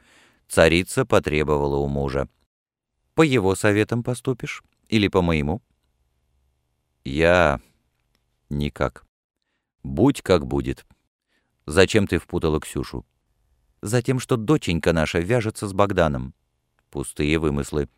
царица 0.48 1.06
потребовала 1.06 1.76
у 1.76 1.86
мужа. 1.86 2.28
«По 3.14 3.22
его 3.22 3.54
советам 3.54 4.02
поступишь? 4.02 4.64
Или 4.88 5.06
по 5.06 5.22
моему?» 5.22 5.62
«Я... 7.04 7.60
никак. 8.48 9.04
Будь 9.84 10.22
как 10.22 10.46
будет. 10.46 10.84
Зачем 11.66 12.08
ты 12.08 12.18
впутала 12.18 12.60
Ксюшу?» 12.60 13.06
«Затем, 13.80 14.18
что 14.18 14.36
доченька 14.36 14.92
наша 14.92 15.20
вяжется 15.20 15.68
с 15.68 15.72
Богданом». 15.72 16.34
«Пустые 16.90 17.38
вымыслы. 17.38 17.88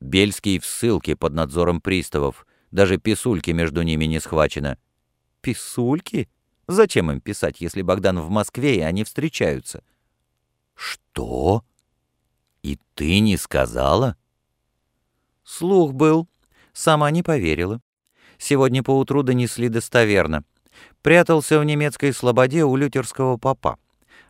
Бельский 0.00 0.58
в 0.58 0.66
ссылке 0.66 1.14
под 1.14 1.34
надзором 1.34 1.80
приставов» 1.80 2.44
Даже 2.72 2.96
писульки 2.96 3.50
между 3.50 3.82
ними 3.82 4.06
не 4.06 4.18
схвачено. 4.18 4.78
Писульки? 5.42 6.28
Зачем 6.66 7.10
им 7.10 7.20
писать, 7.20 7.60
если 7.60 7.82
Богдан 7.82 8.18
в 8.20 8.30
Москве, 8.30 8.76
и 8.76 8.80
они 8.80 9.04
встречаются? 9.04 9.84
Что? 10.74 11.64
И 12.62 12.78
ты 12.94 13.20
не 13.20 13.36
сказала? 13.36 14.16
Слух 15.44 15.92
был. 15.92 16.28
Сама 16.72 17.10
не 17.10 17.22
поверила. 17.22 17.80
Сегодня 18.38 18.82
поутру 18.82 19.22
донесли 19.22 19.68
достоверно. 19.68 20.44
Прятался 21.02 21.58
в 21.58 21.64
немецкой 21.64 22.12
слободе 22.14 22.64
у 22.64 22.74
лютерского 22.76 23.36
папа. 23.36 23.78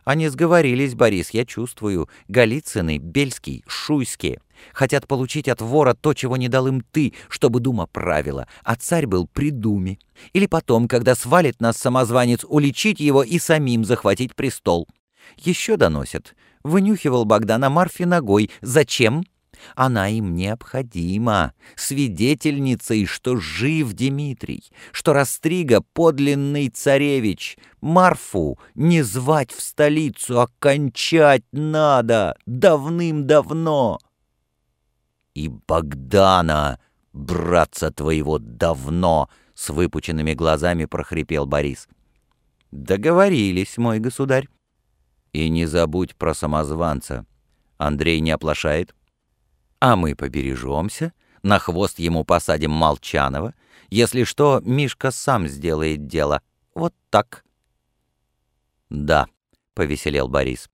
Они 0.05 0.27
сговорились, 0.27 0.95
Борис, 0.95 1.31
я 1.31 1.45
чувствую. 1.45 2.09
Голицыны, 2.27 2.97
Бельский, 2.97 3.63
Шуйские. 3.67 4.41
Хотят 4.73 5.07
получить 5.07 5.47
от 5.47 5.61
вора 5.61 5.93
то, 5.93 6.13
чего 6.13 6.37
не 6.37 6.47
дал 6.47 6.67
им 6.67 6.81
ты, 6.91 7.13
чтобы 7.29 7.59
дума 7.59 7.87
правила, 7.87 8.47
а 8.63 8.75
царь 8.75 9.07
был 9.07 9.27
при 9.27 9.51
думе. 9.51 9.99
Или 10.33 10.45
потом, 10.45 10.87
когда 10.87 11.15
свалит 11.15 11.59
нас 11.59 11.77
самозванец, 11.77 12.45
уличить 12.47 12.99
его 12.99 13.23
и 13.23 13.39
самим 13.39 13.83
захватить 13.83 14.35
престол. 14.35 14.87
Еще 15.37 15.77
доносят. 15.77 16.35
Вынюхивал 16.63 17.25
Богдана 17.25 17.69
Марфи 17.69 18.03
ногой. 18.03 18.49
Зачем? 18.61 19.25
Она 19.75 20.09
им 20.09 20.35
необходима, 20.35 21.53
свидетельницей, 21.75 23.05
что 23.05 23.37
жив 23.37 23.93
Дмитрий, 23.93 24.63
что 24.91 25.13
Растрига— 25.13 25.81
подлинный 25.93 26.69
царевич. 26.69 27.57
Марфу 27.81 28.59
не 28.75 29.01
звать 29.01 29.51
в 29.51 29.61
столицу, 29.61 30.41
а 30.41 30.49
кончать 30.59 31.43
надо 31.51 32.35
давным-давно. 32.45 33.99
И 35.33 35.49
Богдана, 35.49 36.79
братца 37.11 37.91
твоего, 37.91 38.39
давно, 38.39 39.29
с 39.55 39.69
выпученными 39.69 40.33
глазами 40.33 40.85
прохрипел 40.85 41.45
Борис. 41.45 41.87
Договорились, 42.71 43.77
мой 43.77 43.99
государь. 43.99 44.47
И 45.31 45.49
не 45.49 45.65
забудь 45.65 46.15
про 46.15 46.33
самозванца. 46.33 47.25
Андрей 47.77 48.19
не 48.19 48.31
оплошает. 48.31 48.95
А 49.83 49.97
мы 49.97 50.15
побережемся, 50.15 51.11
на 51.41 51.59
хвост 51.59 51.99
ему 51.99 52.23
посадим 52.23 52.71
Молчанова. 52.71 53.53
Если 53.89 54.23
что, 54.23 54.61
Мишка 54.63 55.11
сам 55.11 55.49
сделает 55.49 56.07
дело. 56.07 56.41
Вот 56.73 56.93
так. 57.09 57.43
Да, 58.89 59.27
повеселел 59.73 60.29
Борис. 60.29 60.69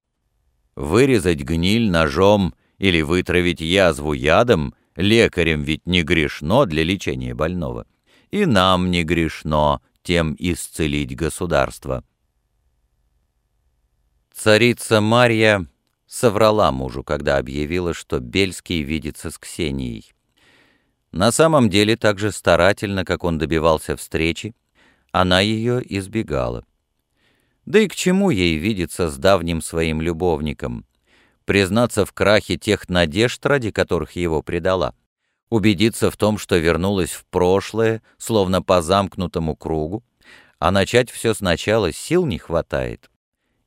Вырезать 0.75 1.41
гниль 1.41 1.89
ножом 1.89 2.53
или 2.77 3.01
вытравить 3.01 3.61
язву 3.61 4.13
ядом 4.13 4.75
лекарям 4.95 5.63
ведь 5.63 5.87
не 5.87 6.03
грешно 6.03 6.67
для 6.67 6.83
лечения 6.83 7.33
больного. 7.33 7.87
И 8.29 8.45
нам 8.45 8.91
не 8.91 9.03
грешно 9.03 9.81
тем 10.03 10.35
исцелить 10.37 11.15
государство. 11.15 12.03
Царица 14.31 15.01
Марья 15.01 15.65
соврала 16.09 16.71
мужу, 16.71 17.03
когда 17.03 17.37
объявила, 17.37 17.93
что 17.93 18.19
Бельский 18.19 18.81
видится 18.81 19.29
с 19.29 19.37
Ксенией. 19.37 20.11
На 21.11 21.31
самом 21.31 21.69
деле, 21.69 21.95
так 21.95 22.19
же 22.19 22.31
старательно, 22.31 23.05
как 23.05 23.23
он 23.23 23.37
добивался 23.37 23.95
встречи, 23.95 24.55
она 25.11 25.39
ее 25.39 25.81
избегала. 25.97 26.65
Да 27.65 27.79
и 27.79 27.87
к 27.87 27.95
чему 27.95 28.31
ей 28.31 28.57
видеться 28.57 29.09
с 29.09 29.17
давним 29.17 29.61
своим 29.61 30.01
любовником? 30.01 30.85
Признаться 31.45 32.05
в 32.05 32.11
крахе 32.11 32.57
тех 32.57 32.89
надежд, 32.89 33.45
ради 33.45 33.71
которых 33.71 34.13
его 34.13 34.41
предала? 34.41 34.95
Убедиться 35.49 36.11
в 36.11 36.17
том, 36.17 36.37
что 36.37 36.57
вернулась 36.57 37.11
в 37.11 37.25
прошлое, 37.25 38.01
словно 38.17 38.61
по 38.61 38.81
замкнутому 38.81 39.55
кругу? 39.55 40.03
А 40.57 40.71
начать 40.71 41.11
все 41.11 41.33
сначала 41.33 41.91
сил 41.91 42.25
не 42.25 42.39
хватает 42.39 43.09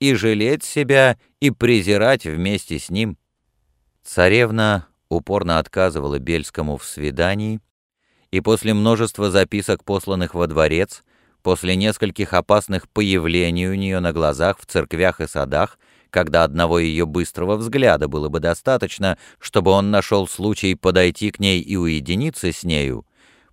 и 0.03 0.15
жалеть 0.15 0.65
себя, 0.65 1.17
и 1.43 1.51
презирать 1.51 2.25
вместе 2.25 2.79
с 2.79 2.89
ним. 2.89 3.19
Царевна 4.05 4.87
упорно 5.09 5.59
отказывала 5.59 6.21
Бельскому 6.21 6.77
в 6.77 6.85
свидании, 6.85 7.59
и 8.31 8.41
после 8.41 8.75
множества 8.75 9.29
записок, 9.29 9.83
посланных 9.83 10.35
во 10.35 10.47
дворец, 10.47 11.03
после 11.43 11.75
нескольких 11.75 12.33
опасных 12.33 12.89
появлений 12.89 13.67
у 13.67 13.75
нее 13.75 13.99
на 13.99 14.13
глазах 14.13 14.61
в 14.61 14.67
церквях 14.67 15.21
и 15.21 15.27
садах, 15.27 15.81
когда 16.11 16.45
одного 16.45 16.79
ее 16.79 17.07
быстрого 17.07 17.57
взгляда 17.57 18.07
было 18.07 18.29
бы 18.29 18.39
достаточно, 18.39 19.19
чтобы 19.41 19.73
он 19.73 19.91
нашел 19.91 20.29
случай 20.29 20.77
подойти 20.77 21.33
к 21.33 21.41
ней 21.41 21.61
и 21.61 21.75
уединиться 21.75 22.53
с 22.53 22.63
нею, 22.63 23.05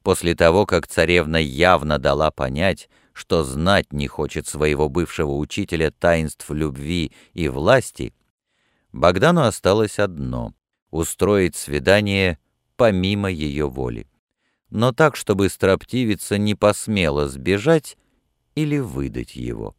после 0.04 0.36
того, 0.36 0.68
как 0.68 0.86
царевна 0.86 1.38
явно 1.38 1.98
дала 1.98 2.30
понять, 2.30 2.88
что 3.20 3.44
знать 3.44 3.92
не 3.92 4.08
хочет 4.08 4.48
своего 4.48 4.88
бывшего 4.88 5.34
учителя 5.34 5.92
таинств 5.92 6.50
любви 6.52 7.12
и 7.34 7.50
власти, 7.50 8.14
Богдану 8.94 9.42
осталось 9.42 10.00
одно— 10.00 10.54
устроить 10.90 11.58
свидание 11.58 12.40
помимо 12.78 13.30
ее 13.30 13.68
воли, 13.68 14.08
но 14.70 14.94
так, 14.94 15.18
чтобы 15.18 15.50
строптивица 15.50 16.38
не 16.38 16.56
посмела 16.56 17.28
сбежать 17.28 17.98
или 18.56 18.78
выдать 18.78 19.36
его. 19.36 19.76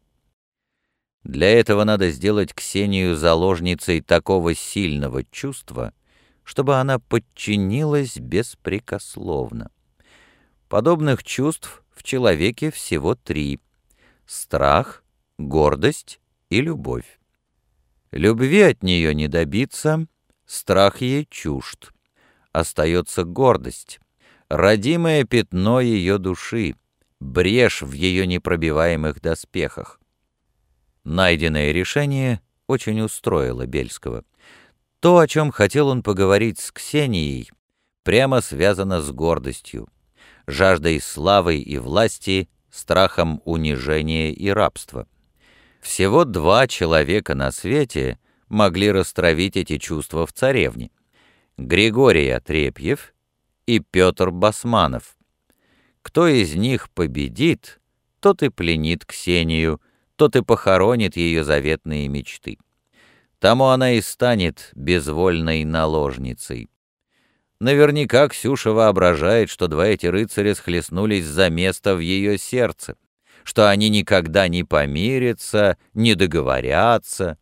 Для 1.24 1.48
этого 1.48 1.84
надо 1.84 2.10
сделать 2.10 2.52
Ксению 2.52 3.16
заложницей 3.16 4.02
такого 4.02 4.54
сильного 4.54 5.24
чувства, 5.24 5.94
чтобы 6.44 6.76
она 6.76 6.98
подчинилась 6.98 8.18
беспрекословно. 8.18 9.70
Подобных 10.68 11.24
чувств 11.24 11.79
в 12.00 12.02
человеке 12.02 12.70
всего 12.70 13.14
три— 13.14 13.60
страх, 14.26 15.04
гордость 15.36 16.18
и 16.48 16.62
любовь. 16.62 17.20
Любви 18.10 18.62
от 18.62 18.82
нее 18.82 19.14
не 19.14 19.28
добиться, 19.28 20.06
страх 20.46 21.02
ей 21.02 21.26
чужд. 21.28 21.92
Остается 22.52 23.24
гордость, 23.24 24.00
родимое 24.48 25.24
пятно 25.24 25.80
ее 25.80 26.16
души, 26.16 26.74
брешь 27.20 27.82
в 27.82 27.92
ее 27.92 28.26
непробиваемых 28.26 29.20
доспехах. 29.20 30.00
Найденное 31.04 31.70
решение 31.70 32.40
очень 32.66 33.02
устроило 33.02 33.66
Бельского. 33.66 34.24
То, 35.00 35.18
о 35.18 35.28
чем 35.28 35.50
хотел 35.50 35.88
он 35.88 36.02
поговорить 36.02 36.60
с 36.60 36.72
Ксенией, 36.72 37.50
прямо 38.04 38.40
связано 38.40 39.02
с 39.02 39.10
гордостью 39.10 39.86
жаждой 40.50 41.00
славы 41.00 41.58
и 41.58 41.78
власти, 41.78 42.48
страхом 42.70 43.40
унижения 43.44 44.32
и 44.32 44.48
рабства. 44.48 45.06
Всего 45.80 46.24
два 46.24 46.66
человека 46.66 47.34
на 47.34 47.50
свете 47.52 48.18
могли 48.48 48.90
растравить 48.90 49.56
эти 49.56 49.78
чувства 49.78 50.26
в 50.26 50.32
царевне. 50.32 50.90
Григорий 51.56 52.28
Отрепьев 52.30 53.14
и 53.66 53.80
Петр 53.80 54.30
Басманов. 54.30 55.16
Кто 56.02 56.26
из 56.26 56.54
них 56.54 56.90
победит, 56.90 57.80
тот 58.20 58.42
и 58.42 58.48
пленит 58.48 59.04
Ксению, 59.04 59.80
тот 60.16 60.36
и 60.36 60.42
похоронит 60.42 61.16
ее 61.16 61.44
заветные 61.44 62.08
мечты. 62.08 62.58
Тому 63.38 63.66
она 63.66 63.92
и 63.92 64.00
станет 64.02 64.70
безвольной 64.74 65.64
наложницей. 65.64 66.68
Наверняка 67.60 68.26
Ксюша 68.28 68.72
воображает, 68.72 69.50
что 69.50 69.68
два 69.68 69.86
эти 69.86 70.06
рыцаря 70.06 70.54
схлестнулись 70.54 71.26
за 71.26 71.50
место 71.50 71.94
в 71.94 71.98
ее 71.98 72.38
сердце, 72.38 72.96
что 73.44 73.68
они 73.68 73.90
никогда 73.90 74.48
не 74.48 74.64
помирятся, 74.64 75.76
не 75.92 76.14
договорятся. 76.14 77.38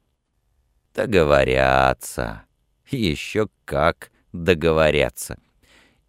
Договорятся. 0.93 2.43
Еще 2.91 3.49
как 3.65 4.11
договорятся. 4.33 5.39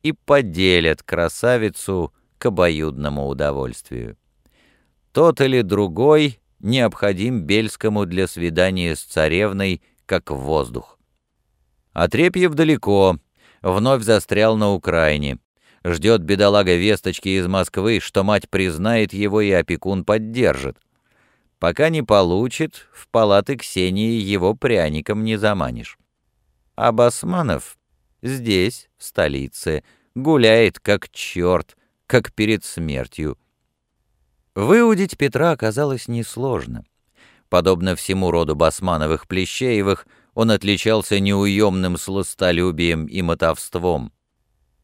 И 0.01 0.13
поделят 0.13 1.03
красавицу 1.03 2.11
к 2.39 2.47
обоюдному 2.47 3.27
удовольствию. 3.27 4.17
Тот 5.11 5.39
или 5.39 5.61
другой 5.61 6.39
необходим 6.59 7.43
Бельскому 7.43 8.07
для 8.07 8.25
свидания 8.25 8.95
с 8.95 9.03
царевной, 9.03 9.83
как 10.07 10.31
воздух. 10.31 10.97
Отрепьев 11.93 12.53
далеко, 12.53 13.19
вновь 13.61 14.03
застрял 14.03 14.57
на 14.57 14.71
Украине. 14.71 15.39
Ждет 15.83 16.21
бедолага 16.21 16.75
весточки 16.75 17.29
из 17.29 17.47
Москвы, 17.47 17.99
что 18.01 18.23
мать 18.23 18.49
признает 18.49 19.13
его 19.13 19.41
и 19.41 19.51
опекун 19.51 20.03
поддержит. 20.03 20.77
Пока 21.57 21.89
не 21.89 22.01
получит, 22.03 22.87
в 22.93 23.07
палаты 23.09 23.57
Ксении 23.57 24.13
его 24.13 24.55
пряником 24.55 25.23
не 25.23 25.37
заманишь. 25.37 25.97
А 26.75 26.91
Басманов 26.91 27.77
здесь, 28.21 28.89
в 28.97 29.03
столице, 29.03 29.83
гуляет 30.15 30.79
как 30.79 31.09
черт, 31.09 31.77
как 32.07 32.33
перед 32.33 32.63
смертью. 32.63 33.37
Выудить 34.55 35.17
Петра 35.17 35.51
оказалось 35.51 36.07
несложно. 36.07 36.85
Подобно 37.49 37.95
всему 37.95 38.31
роду 38.31 38.55
Басмановых-Плещеевых, 38.55 40.05
он 40.33 40.51
отличался 40.51 41.19
неуемным 41.19 41.97
сластолюбием 41.97 43.05
и 43.05 43.21
мотовством. 43.21 44.11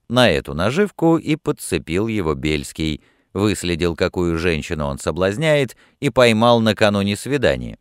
На 0.08 0.30
эту 0.30 0.54
наживку 0.54 1.18
и 1.18 1.36
подцепил 1.36 2.08
его 2.08 2.36
Бельский, 2.36 3.02
выследил, 3.34 3.96
какую 3.96 4.38
женщину 4.38 4.86
он 4.86 5.00
соблазняет, 5.00 5.76
и 6.00 6.10
поймал 6.10 6.60
накануне 6.60 7.16
свидания. 7.16 7.78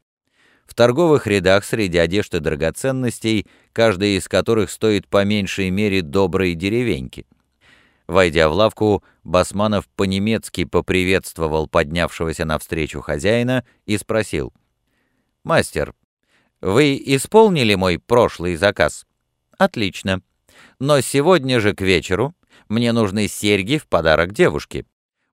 В 0.67 0.75
торговых 0.75 1.27
рядах 1.27 1.65
среди 1.65 1.99
одежды 1.99 2.41
драгоценностей, 2.41 3.47
каждая 3.73 4.11
из 4.11 4.29
которых 4.29 4.71
стоит 4.71 5.07
по 5.09 5.25
меньшей 5.25 5.71
мере 5.71 6.01
доброй 6.01 6.55
деревеньки. 6.55 7.27
Войдя 8.07 8.49
в 8.49 8.53
лавку, 8.53 9.03
Басманов 9.23 9.89
по-немецки 9.89 10.65
поприветствовал 10.65 11.69
поднявшегося 11.69 12.45
навстречу 12.45 13.01
хозяина 13.01 13.65
и 13.87 13.97
спросил. 13.97 14.53
«Мастер, 15.43 15.95
вы 16.65 16.99
исполнили 17.05 17.75
мой 17.75 17.99
прошлый 17.99 18.57
заказ? 18.57 19.05
Отлично. 19.59 20.23
Но 20.79 21.03
сегодня 21.03 21.61
же 21.61 21.75
к 21.75 21.83
вечеру 21.83 22.35
мне 22.71 22.93
нужны 22.93 23.29
серьги 23.29 23.77
в 23.77 23.87
подарок 23.87 24.33
девушке. 24.33 24.87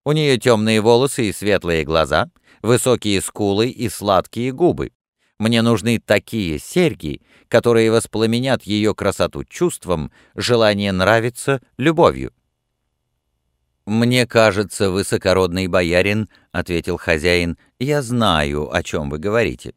У 0.03 0.11
нее 0.11 0.37
темные 0.37 0.81
волосы 0.81 1.29
и 1.29 1.31
светлые 1.31 1.85
глаза, 1.85 2.29
высокие 2.61 3.21
скулы 3.21 3.69
и 3.69 3.87
сладкие 3.87 4.51
губы. 4.51 4.91
Мне 5.39 5.61
нужны 5.61 5.99
такие 5.99 6.59
серьги, 6.59 7.21
которые 7.47 7.91
воспламенят 7.91 8.63
ее 8.63 8.93
красоту 8.93 9.45
чувством, 9.45 10.11
желание 10.35 10.91
нравиться 10.91 11.61
любовью. 11.77 12.33
«Мне 13.85 14.27
кажется, 14.27 14.91
высокородный 14.91 15.67
боярин»,— 15.67 16.27
ответил 16.51 16.97
хозяин,— 16.97 17.57
«я 17.79 18.01
знаю, 18.01 18.75
о 18.75 18.83
чем 18.83 19.09
вы 19.09 19.17
говорите 19.17 19.73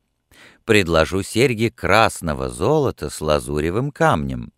предложу 0.65 1.23
серьги 1.23 1.69
красного 1.69 2.49
золота 2.49 3.11
с 3.11 3.21
лазуревым 3.21 3.91
камнем. 3.91 4.53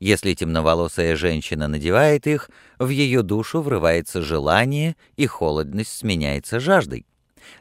Если 0.00 0.34
темноволосая 0.34 1.16
женщина 1.16 1.68
надевает 1.68 2.26
их, 2.26 2.50
в 2.78 2.88
ее 2.88 3.22
душу 3.22 3.62
врывается 3.62 4.22
желание, 4.22 4.96
и 5.16 5.26
холодность 5.26 5.96
сменяется 5.96 6.60
жаждой. 6.60 7.06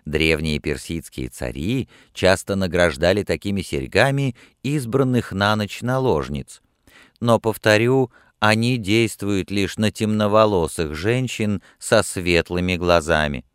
Древние 0.06 0.60
персидские 0.60 1.30
цари 1.30 1.90
часто 2.14 2.56
награждали 2.56 3.24
такими 3.24 3.62
серьгами 3.62 4.36
избранных 4.64 5.32
на 5.32 5.56
ночь 5.56 5.82
наложниц. 5.82 6.62
Но, 7.20 7.40
повторю, 7.40 8.12
они 8.40 8.78
действуют 8.78 9.52
лишь 9.52 9.78
на 9.78 9.92
темноволосых 9.92 10.96
женщин 10.96 11.62
со 11.80 12.02
светлыми 12.02 12.76
глазами. 12.76 13.46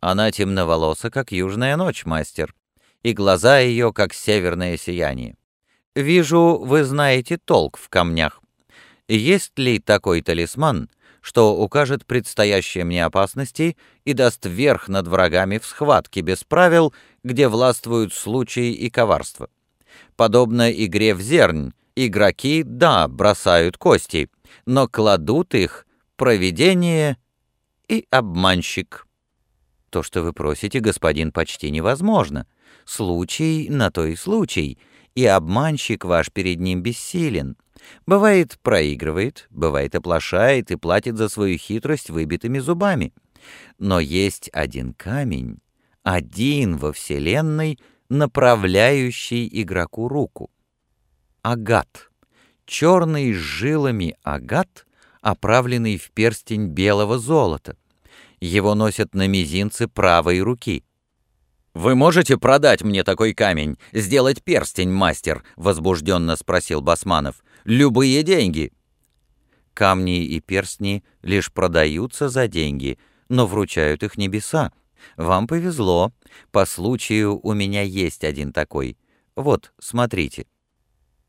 Она 0.00 0.32
темноволоса, 0.32 1.10
как 1.10 1.32
южная 1.32 1.76
ночь, 1.76 2.04
мастер 2.04 2.54
и 3.02 3.12
глаза 3.12 3.58
ее, 3.58 3.92
как 3.92 4.14
северное 4.14 4.76
сияние. 4.76 5.36
Вижу, 5.94 6.58
вы 6.58 6.84
знаете 6.84 7.38
толк 7.38 7.78
в 7.78 7.88
камнях. 7.88 8.40
Есть 9.08 9.58
ли 9.58 9.78
такой 9.78 10.22
талисман, 10.22 10.88
что 11.20 11.56
укажет 11.56 12.06
предстоящие 12.06 12.84
мне 12.84 13.04
опасности 13.04 13.76
и 14.04 14.12
даст 14.12 14.46
верх 14.46 14.88
над 14.88 15.06
врагами 15.06 15.58
в 15.58 15.66
схватке 15.66 16.20
без 16.20 16.44
правил, 16.44 16.94
где 17.22 17.48
властвуют 17.48 18.14
случаи 18.14 18.72
и 18.72 18.90
коварство? 18.90 19.50
Подобно 20.16 20.70
игре 20.70 21.14
в 21.14 21.20
зернь, 21.20 21.72
игроки, 21.94 22.62
да, 22.62 23.08
бросают 23.08 23.76
кости, 23.76 24.30
но 24.64 24.88
кладут 24.88 25.54
их 25.54 25.86
провидение 26.16 27.18
и 27.88 28.06
обманщик. 28.10 29.06
То, 29.90 30.02
что 30.02 30.22
вы 30.22 30.32
просите, 30.32 30.80
господин, 30.80 31.32
почти 31.32 31.70
невозможно. 31.70 32.46
Случай 32.84 33.68
на 33.70 33.90
то 33.90 34.06
и 34.06 34.16
случай, 34.16 34.78
и 35.14 35.24
обманщик 35.24 36.04
ваш 36.04 36.30
перед 36.30 36.60
ним 36.60 36.82
бессилен. 36.82 37.56
Бывает, 38.06 38.58
проигрывает, 38.62 39.46
бывает, 39.50 39.94
оплошает 39.94 40.70
и 40.70 40.76
платит 40.76 41.16
за 41.16 41.28
свою 41.28 41.58
хитрость 41.58 42.10
выбитыми 42.10 42.58
зубами. 42.58 43.12
Но 43.78 44.00
есть 44.00 44.48
один 44.52 44.94
камень, 44.94 45.58
один 46.02 46.76
во 46.76 46.92
Вселенной, 46.92 47.78
направляющий 48.08 49.48
игроку 49.50 50.08
руку. 50.08 50.50
Агат. 51.42 52.10
Черный 52.64 53.32
с 53.32 53.36
жилами 53.36 54.16
агат, 54.22 54.86
оправленный 55.20 55.98
в 55.98 56.10
перстень 56.12 56.68
белого 56.68 57.18
золота. 57.18 57.76
Его 58.40 58.74
носят 58.74 59.14
на 59.14 59.26
мизинце 59.26 59.88
правой 59.88 60.40
руки— 60.40 60.84
«Вы 61.74 61.94
можете 61.94 62.36
продать 62.36 62.82
мне 62.82 63.02
такой 63.02 63.32
камень, 63.32 63.78
сделать 63.92 64.42
перстень, 64.42 64.90
мастер?»— 64.90 65.42
возбужденно 65.56 66.36
спросил 66.36 66.82
Басманов. 66.82 67.42
«Любые 67.64 68.22
деньги». 68.22 68.72
Камни 69.72 70.22
и 70.22 70.40
перстни 70.40 71.02
лишь 71.22 71.50
продаются 71.50 72.28
за 72.28 72.46
деньги, 72.46 72.98
но 73.30 73.46
вручают 73.46 74.02
их 74.02 74.18
небеса. 74.18 74.72
Вам 75.16 75.46
повезло. 75.46 76.12
По 76.50 76.66
случаю 76.66 77.40
у 77.42 77.54
меня 77.54 77.82
есть 77.82 78.22
один 78.22 78.52
такой. 78.52 78.98
Вот, 79.34 79.72
смотрите. 79.78 80.46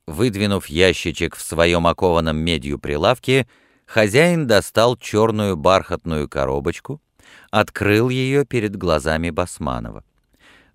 Выдвинув 0.07 0.67
ящичек 0.67 1.35
в 1.35 1.41
своем 1.41 1.87
окованном 1.87 2.37
медью 2.37 2.79
прилавке, 2.79 3.47
хозяин 3.85 4.45
достал 4.45 4.97
черную 4.97 5.55
бархатную 5.55 6.27
коробочку, 6.27 7.01
открыл 7.49 8.09
ее 8.09 8.45
перед 8.45 8.75
глазами 8.75 9.29
Басманова. 9.29 10.03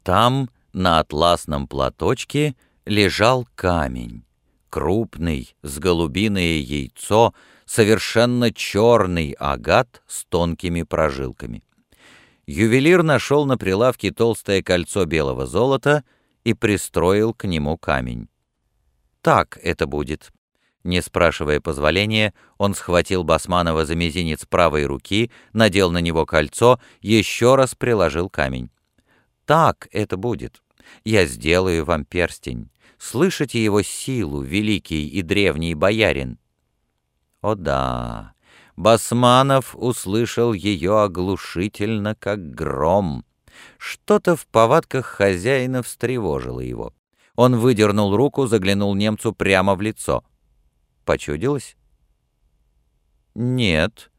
Там, 0.08 0.48
на 0.72 1.00
атласном 1.00 1.68
платочке, 1.68 2.56
лежал 2.86 3.46
камень. 3.54 4.24
Крупный, 4.70 5.54
с 5.60 5.78
голубиное 5.78 6.60
яйцо, 6.60 7.34
совершенно 7.66 8.50
черный 8.50 9.32
агат 9.32 10.02
с 10.06 10.24
тонкими 10.24 10.82
прожилками. 10.82 11.62
Ювелир 12.46 13.02
нашел 13.02 13.44
на 13.44 13.58
прилавке 13.58 14.10
толстое 14.10 14.62
кольцо 14.62 15.04
белого 15.04 15.44
золота 15.44 16.04
и 16.42 16.54
пристроил 16.54 17.34
к 17.34 17.46
нему 17.46 17.76
камень. 17.76 18.30
«Так 19.20 19.58
это 19.62 19.86
будет». 19.86 20.32
Не 20.84 21.02
спрашивая 21.02 21.60
позволения, 21.60 22.32
он 22.56 22.74
схватил 22.74 23.24
Басманова 23.24 23.84
за 23.84 23.94
мизинец 23.94 24.46
правой 24.46 24.86
руки, 24.86 25.30
надел 25.52 25.90
на 25.90 25.98
него 25.98 26.24
кольцо, 26.24 26.80
еще 27.02 27.56
раз 27.56 27.74
приложил 27.74 28.30
камень. 28.30 28.70
Так 29.48 29.88
это 29.92 30.18
будет. 30.18 30.62
Я 31.04 31.24
сделаю 31.24 31.86
вам 31.86 32.04
перстень. 32.04 32.68
Слышите 32.98 33.64
его 33.64 33.80
силу, 33.80 34.42
великий 34.42 35.08
и 35.08 35.22
древний 35.22 35.74
боярин? 35.74 36.38
О 37.40 37.54
да, 37.54 38.34
Басманов 38.76 39.74
услышал 39.74 40.52
ее 40.52 41.00
оглушительно, 41.00 42.14
как 42.14 42.50
гром. 42.50 43.24
Что-то 43.78 44.36
в 44.36 44.46
повадках 44.48 45.06
хозяина 45.06 45.82
встревожило 45.82 46.60
его. 46.60 46.92
Он 47.34 47.56
выдернул 47.56 48.14
руку, 48.14 48.46
заглянул 48.46 48.94
немцу 48.94 49.32
прямо 49.32 49.76
в 49.76 49.80
лицо. 49.80 50.24
Почудилось? 51.06 51.74
Нет. 53.34 54.10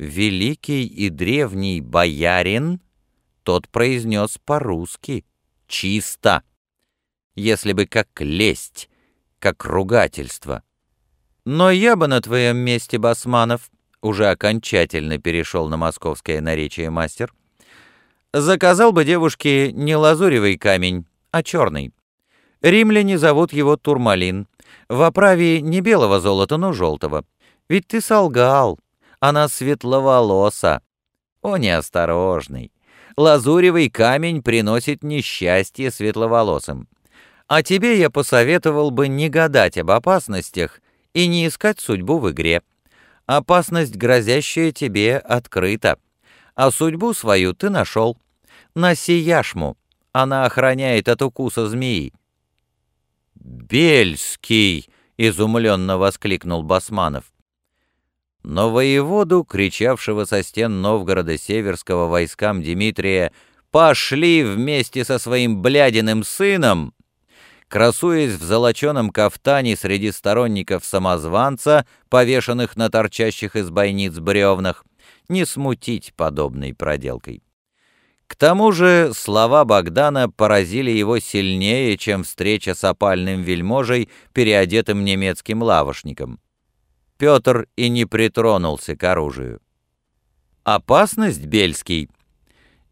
Великий 0.00 0.86
и 0.86 1.08
древний 1.08 1.80
боярин, 1.80 2.80
тот 3.46 3.68
произнес 3.68 4.38
по-русски. 4.44 5.24
Чисто. 5.68 6.42
Если 7.36 7.72
бы 7.74 7.86
как 7.86 8.08
лесть, 8.18 8.90
как 9.38 9.64
ругательство. 9.64 10.64
Но 11.44 11.70
я 11.70 11.94
бы 11.94 12.08
на 12.08 12.20
твоем 12.20 12.56
месте, 12.56 12.98
Басманов, 12.98 13.70
уже 14.02 14.26
окончательно 14.26 15.18
перешел 15.18 15.68
на 15.68 15.76
московское 15.76 16.40
наречие 16.40 16.90
мастер, 16.90 17.32
заказал 18.32 18.90
бы 18.90 19.04
девушке 19.04 19.70
не 19.70 19.94
лазуревый 19.94 20.58
камень, 20.58 21.06
а 21.30 21.44
черный. 21.44 21.92
Римляне 22.62 23.16
зовут 23.16 23.52
его 23.52 23.76
турмалин. 23.76 24.48
В 24.88 25.02
оправе 25.02 25.60
не 25.60 25.80
белого 25.82 26.18
золота, 26.18 26.56
но 26.56 26.72
желтого. 26.72 27.24
Ведь 27.68 27.86
ты 27.86 28.00
солгал. 28.00 28.80
Она 29.20 29.46
светловолоса. 29.46 30.82
О, 31.42 31.56
неосторожный. 31.58 32.72
Лазуревый 33.16 33.88
камень 33.88 34.42
приносит 34.42 35.02
несчастье 35.02 35.90
светловолосым. 35.90 36.86
А 37.48 37.62
тебе 37.62 37.98
я 37.98 38.10
посоветовал 38.10 38.90
бы 38.90 39.08
не 39.08 39.28
гадать 39.28 39.78
об 39.78 39.90
опасностях 39.90 40.80
и 41.14 41.26
не 41.26 41.46
искать 41.46 41.80
судьбу 41.80 42.18
в 42.18 42.30
игре. 42.30 42.62
Опасность, 43.24 43.96
грозящая 43.96 44.70
тебе, 44.72 45.16
открыта. 45.16 45.98
А 46.54 46.70
судьбу 46.70 47.14
свою 47.14 47.54
ты 47.54 47.70
нашел. 47.70 48.18
Носи 48.74 49.14
яшму. 49.14 49.76
Она 50.12 50.44
охраняет 50.44 51.08
от 51.08 51.22
укуса 51.22 51.68
змеи. 51.68 52.12
«Бельский!»— 53.34 54.88
изумленно 55.16 55.98
воскликнул 55.98 56.62
Басманов. 56.62 57.24
Но 58.46 58.70
воеводу, 58.70 59.42
кричавшего 59.42 60.24
со 60.24 60.44
стен 60.44 60.80
Новгорода 60.80 61.36
Северского 61.36 62.06
войскам 62.06 62.62
Дмитрия, 62.62 63.32
«Пошли 63.72 64.44
вместе 64.44 65.04
со 65.04 65.18
своим 65.18 65.60
блядиным 65.60 66.22
сыном!» 66.22 66.94
красуясь 67.66 68.34
в 68.34 68.44
золоченом 68.44 69.10
кафтане 69.10 69.76
среди 69.76 70.12
сторонников 70.12 70.84
самозванца, 70.84 71.84
повешенных 72.08 72.76
на 72.76 72.88
торчащих 72.88 73.56
из 73.56 73.70
бойниц 73.70 74.20
бревнах, 74.20 74.84
не 75.28 75.44
смутить 75.44 76.14
подобной 76.14 76.72
проделкой. 76.72 77.42
К 78.28 78.36
тому 78.36 78.70
же 78.70 79.10
слова 79.12 79.64
Богдана 79.64 80.30
поразили 80.30 80.92
его 80.92 81.18
сильнее, 81.18 81.98
чем 81.98 82.22
встреча 82.22 82.76
с 82.76 82.84
опальным 82.84 83.42
вельможей, 83.42 84.08
переодетым 84.32 85.04
немецким 85.04 85.64
лавошником. 85.64 86.38
Петр 87.18 87.68
и 87.76 87.88
не 87.88 88.04
притронулся 88.04 88.96
к 88.96 89.04
оружию. 89.04 89.60
«Опасность, 90.64 91.44
Бельский?» 91.46 92.10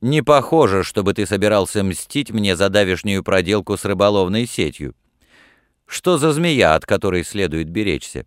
«Не 0.01 0.23
похоже, 0.23 0.85
чтобы 0.85 1.15
ты 1.15 1.27
собирался 1.27 1.83
мстить 1.83 2.31
мне 2.31 2.57
за 2.57 2.69
давешнюю 2.69 3.23
проделку 3.23 3.77
с 3.77 3.85
рыболовной 3.85 4.47
сетью. 4.47 4.95
Что 5.87 6.19
за 6.19 6.33
змея, 6.33 6.75
от 6.75 6.87
которой 6.87 7.25
следует 7.25 7.69
беречься?» 7.69 8.27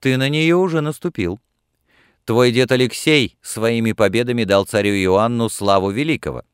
«Ты 0.00 0.16
на 0.16 0.28
нее 0.28 0.56
уже 0.56 0.80
наступил». 0.80 1.40
Твой 2.24 2.52
дед 2.52 2.70
Алексей 2.70 3.36
своими 3.42 3.92
победами 3.92 4.44
дал 4.44 4.64
царю 4.64 4.94
Иоанну 4.94 5.48
славу 5.48 5.90
великого. 5.90 6.44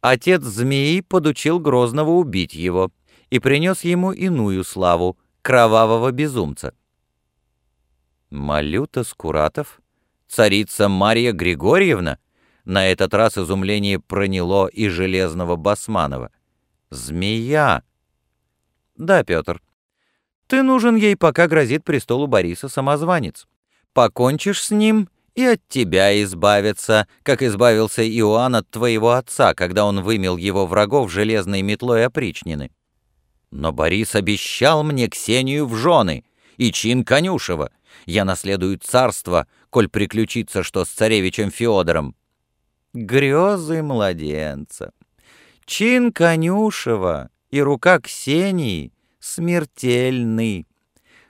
Отец 0.00 0.42
змеи 0.42 1.00
подучил 1.00 1.58
Грозного 1.58 2.10
убить 2.10 2.54
его 2.54 2.92
и 3.30 3.38
принес 3.40 3.82
ему 3.82 4.12
иную 4.12 4.62
славу— 4.64 5.18
кровавого 5.42 6.12
безумца. 6.12 6.74
Малюта 8.30 9.04
Скуратов? 9.04 9.80
Царица 10.28 10.88
Марья 10.88 11.32
Григорьевна? 11.32 12.18
На 12.64 12.86
этот 12.86 13.14
раз 13.14 13.38
изумление 13.38 13.98
проняло 13.98 14.66
и 14.66 14.88
Железного 14.88 15.56
Басманова. 15.56 16.30
Змея! 16.90 17.82
Да, 18.96 19.24
Петр. 19.24 19.62
Ты 20.46 20.62
нужен 20.62 20.96
ей, 20.96 21.16
пока 21.16 21.46
грозит 21.46 21.84
престолу 21.84 22.26
Бориса 22.26 22.68
самозванец 22.68 23.46
покончишь 23.98 24.62
с 24.62 24.70
ним, 24.70 25.08
и 25.34 25.42
от 25.42 25.60
тебя 25.68 26.22
избавится, 26.22 27.08
как 27.24 27.42
избавился 27.42 28.08
Иоанн 28.08 28.54
от 28.54 28.70
твоего 28.70 29.10
отца, 29.10 29.54
когда 29.54 29.86
он 29.86 30.02
вымел 30.02 30.36
его 30.36 30.66
врагов 30.66 31.10
железной 31.10 31.62
метлой 31.62 32.06
опричнины. 32.06 32.70
Но 33.50 33.72
Борис 33.72 34.14
обещал 34.14 34.84
мне 34.84 35.08
Ксению 35.08 35.66
в 35.66 35.74
жены 35.74 36.22
и 36.58 36.72
чин 36.72 37.04
Конюшева. 37.04 37.70
Я 38.04 38.24
наследую 38.26 38.78
царство, 38.78 39.46
коль 39.70 39.88
приключится 39.88 40.62
что 40.62 40.84
с 40.84 40.90
царевичем 40.90 41.50
Феодором. 41.50 42.14
Грезы 42.92 43.82
младенца. 43.82 44.92
Чин 45.64 46.12
Конюшева 46.12 47.30
и 47.50 47.62
рука 47.62 48.00
Ксении 48.00 48.92
смертельны. 49.20 50.66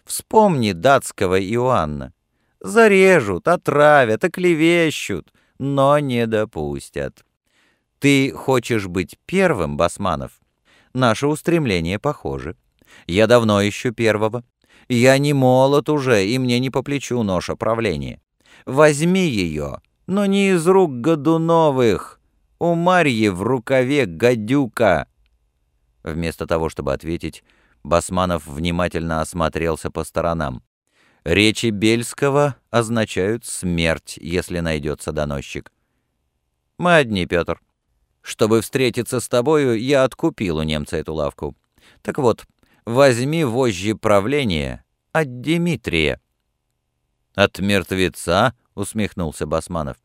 Вспомни 0.04 0.72
датского 0.72 1.40
Иоанна. 1.40 2.12
Зарежут, 2.60 3.46
отравят, 3.46 4.24
оклевещут, 4.24 5.32
но 5.58 5.98
не 5.98 6.26
допустят. 6.26 7.24
Ты 7.98 8.32
хочешь 8.32 8.86
быть 8.86 9.18
первым, 9.26 9.76
Басманов? 9.76 10.40
Наши 10.94 11.26
устремления 11.26 11.98
похожи. 11.98 12.56
Я 13.06 13.26
давно 13.26 13.66
ищу 13.68 13.92
первого. 13.92 14.44
Я 14.88 15.18
не 15.18 15.32
молод 15.32 15.88
уже, 15.88 16.26
и 16.26 16.38
мне 16.38 16.58
не 16.58 16.70
по 16.70 16.82
плечу 16.82 17.22
ноша 17.22 17.56
правления. 17.56 18.20
Возьми 18.64 19.26
ее, 19.26 19.80
но 20.06 20.26
не 20.26 20.50
из 20.50 20.66
рук 20.66 21.00
Годуновых. 21.00 22.20
У 22.58 22.74
Марьи 22.74 23.28
в 23.28 23.42
рукаве 23.42 24.06
гадюка. 24.06 25.06
Вместо 26.02 26.46
того, 26.46 26.68
чтобы 26.68 26.92
ответить, 26.92 27.44
Басманов 27.84 28.46
внимательно 28.46 29.20
осмотрелся 29.20 29.90
по 29.90 30.04
сторонам. 30.04 30.62
Речи 31.24 31.66
Бельского 31.66 32.56
означают 32.70 33.44
смерть, 33.44 34.18
если 34.20 34.60
найдется 34.60 35.12
доносчик. 35.12 35.70
Мы 36.78 36.96
одни, 36.96 37.26
Петр. 37.26 37.60
Чтобы 38.22 38.60
встретиться 38.60 39.20
с 39.20 39.28
тобою, 39.28 39.78
я 39.78 40.04
откупил 40.04 40.58
у 40.58 40.62
немца 40.62 40.96
эту 40.96 41.14
лавку. 41.14 41.54
Так 42.02 42.18
вот, 42.18 42.46
возьми 42.88 43.44
вожжи 43.44 43.94
правления 43.94 44.84
от 45.12 45.40
Дмитрия. 45.42 46.20
От 47.34 47.58
мертвеца, 47.58 48.54
усмехнулся 48.74 49.46
Басманов. 49.46 49.98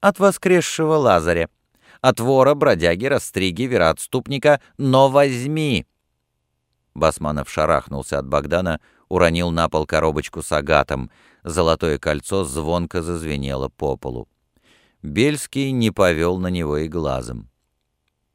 От 0.00 0.18
воскресшего 0.18 0.94
Лазаря. 0.94 1.48
От 2.00 2.20
вора, 2.20 2.54
бродяги, 2.54 3.06
растриги, 3.06 3.62
вероотступника, 3.62 4.60
но 4.76 5.08
возьми. 5.08 5.86
Басманов 6.94 7.50
шарахнулся 7.50 8.18
от 8.18 8.28
Богдана, 8.28 8.80
уронил 9.08 9.50
на 9.50 9.68
пол 9.68 9.86
коробочку 9.86 10.42
с 10.42 10.52
агатом. 10.52 11.10
Золотое 11.44 11.98
кольцо 11.98 12.44
звонко 12.44 13.02
зазвенело 13.02 13.68
по 13.70 13.96
полу. 13.96 14.28
Бельский 15.02 15.70
не 15.70 15.90
повел 15.90 16.38
на 16.38 16.48
него 16.48 16.76
и 16.76 16.88
глазом. 16.88 17.48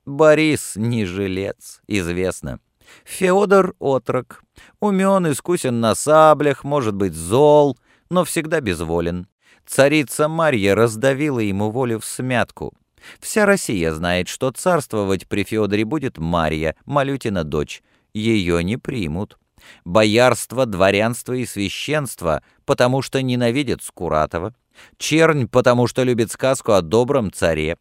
«Борис 0.06 0.74
не 0.76 1.06
жилец, 1.06 1.82
известно. 1.88 2.60
Феодор— 3.06 3.76
отрок. 3.80 4.44
Умен, 4.80 5.32
искусен 5.32 5.80
на 5.80 5.96
саблях, 5.96 6.64
может 6.64 6.96
быть 6.96 7.14
зол, 7.14 7.78
но 8.10 8.24
всегда 8.24 8.62
безволен. 8.62 9.28
Царица 9.66 10.28
Марья 10.28 10.76
раздавила 10.76 11.40
ему 11.40 11.72
волю 11.72 12.00
в 12.00 12.06
смятку. 12.06 12.74
Вся 13.20 13.46
Россия 13.46 13.94
знает, 13.94 14.28
что 14.28 14.52
царствовать 14.52 15.28
при 15.28 15.44
Феодоре 15.44 15.86
будет 15.86 16.18
Марья, 16.18 16.76
Малютина 16.86 17.44
дочь. 17.44 17.82
Ее 18.14 18.64
не 18.64 18.78
примут 18.78 19.38
боярство, 19.86 20.66
дворянство 20.66 21.34
и 21.34 21.46
священство, 21.46 22.44
потому 22.66 23.02
что 23.02 23.22
ненавидят 23.22 23.84
Скуратова, 23.84 24.54
чернь, 24.98 25.48
потому 25.48 25.88
что 25.88 26.04
любит 26.04 26.32
сказку 26.32 26.74
о 26.74 26.82
добром 26.82 27.32
царе. 27.32 27.78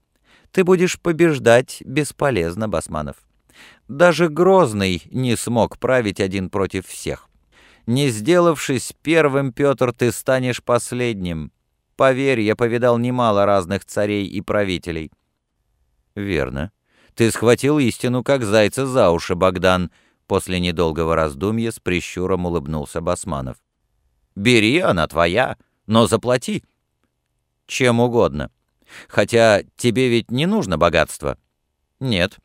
Ты 0.50 0.64
будешь 0.64 1.00
побеждать 1.00 1.82
бесполезно, 1.84 2.68
Басманов. 2.68 3.16
Даже 3.88 4.28
Грозный 4.28 5.02
не 5.10 5.36
смог 5.36 5.78
править 5.78 6.20
один 6.20 6.50
против 6.50 6.86
всех. 6.86 7.28
Не 7.86 8.08
сделавшись 8.08 8.94
первым, 9.02 9.52
Петр, 9.52 9.92
ты 9.92 10.12
станешь 10.12 10.62
последним. 10.62 11.52
Поверь, 11.96 12.40
я 12.40 12.56
повидал 12.56 12.98
немало 12.98 13.44
разных 13.44 13.84
царей 13.84 14.26
и 14.26 14.40
правителей. 14.40 15.10
Верно. 16.14 16.72
Ты 17.14 17.30
схватил 17.30 17.78
истину, 17.78 18.22
как 18.24 18.44
зайца 18.44 18.86
за 18.86 19.10
уши, 19.10 19.34
Богдан, 19.34 19.90
После 20.32 20.60
недолгого 20.60 21.14
раздумья 21.14 21.70
с 21.70 21.78
прищуром 21.78 22.46
улыбнулся 22.46 23.02
Басманов. 23.02 23.58
«Бери, 24.34 24.78
она 24.78 25.06
твоя, 25.06 25.58
но 25.86 26.06
заплати». 26.06 26.64
«Чем 27.66 28.00
угодно. 28.00 28.50
Хотя 29.08 29.62
тебе 29.76 30.08
ведь 30.08 30.30
не 30.30 30.46
нужно 30.46 30.78
богатство». 30.78 31.36
«Нет. 32.00 32.38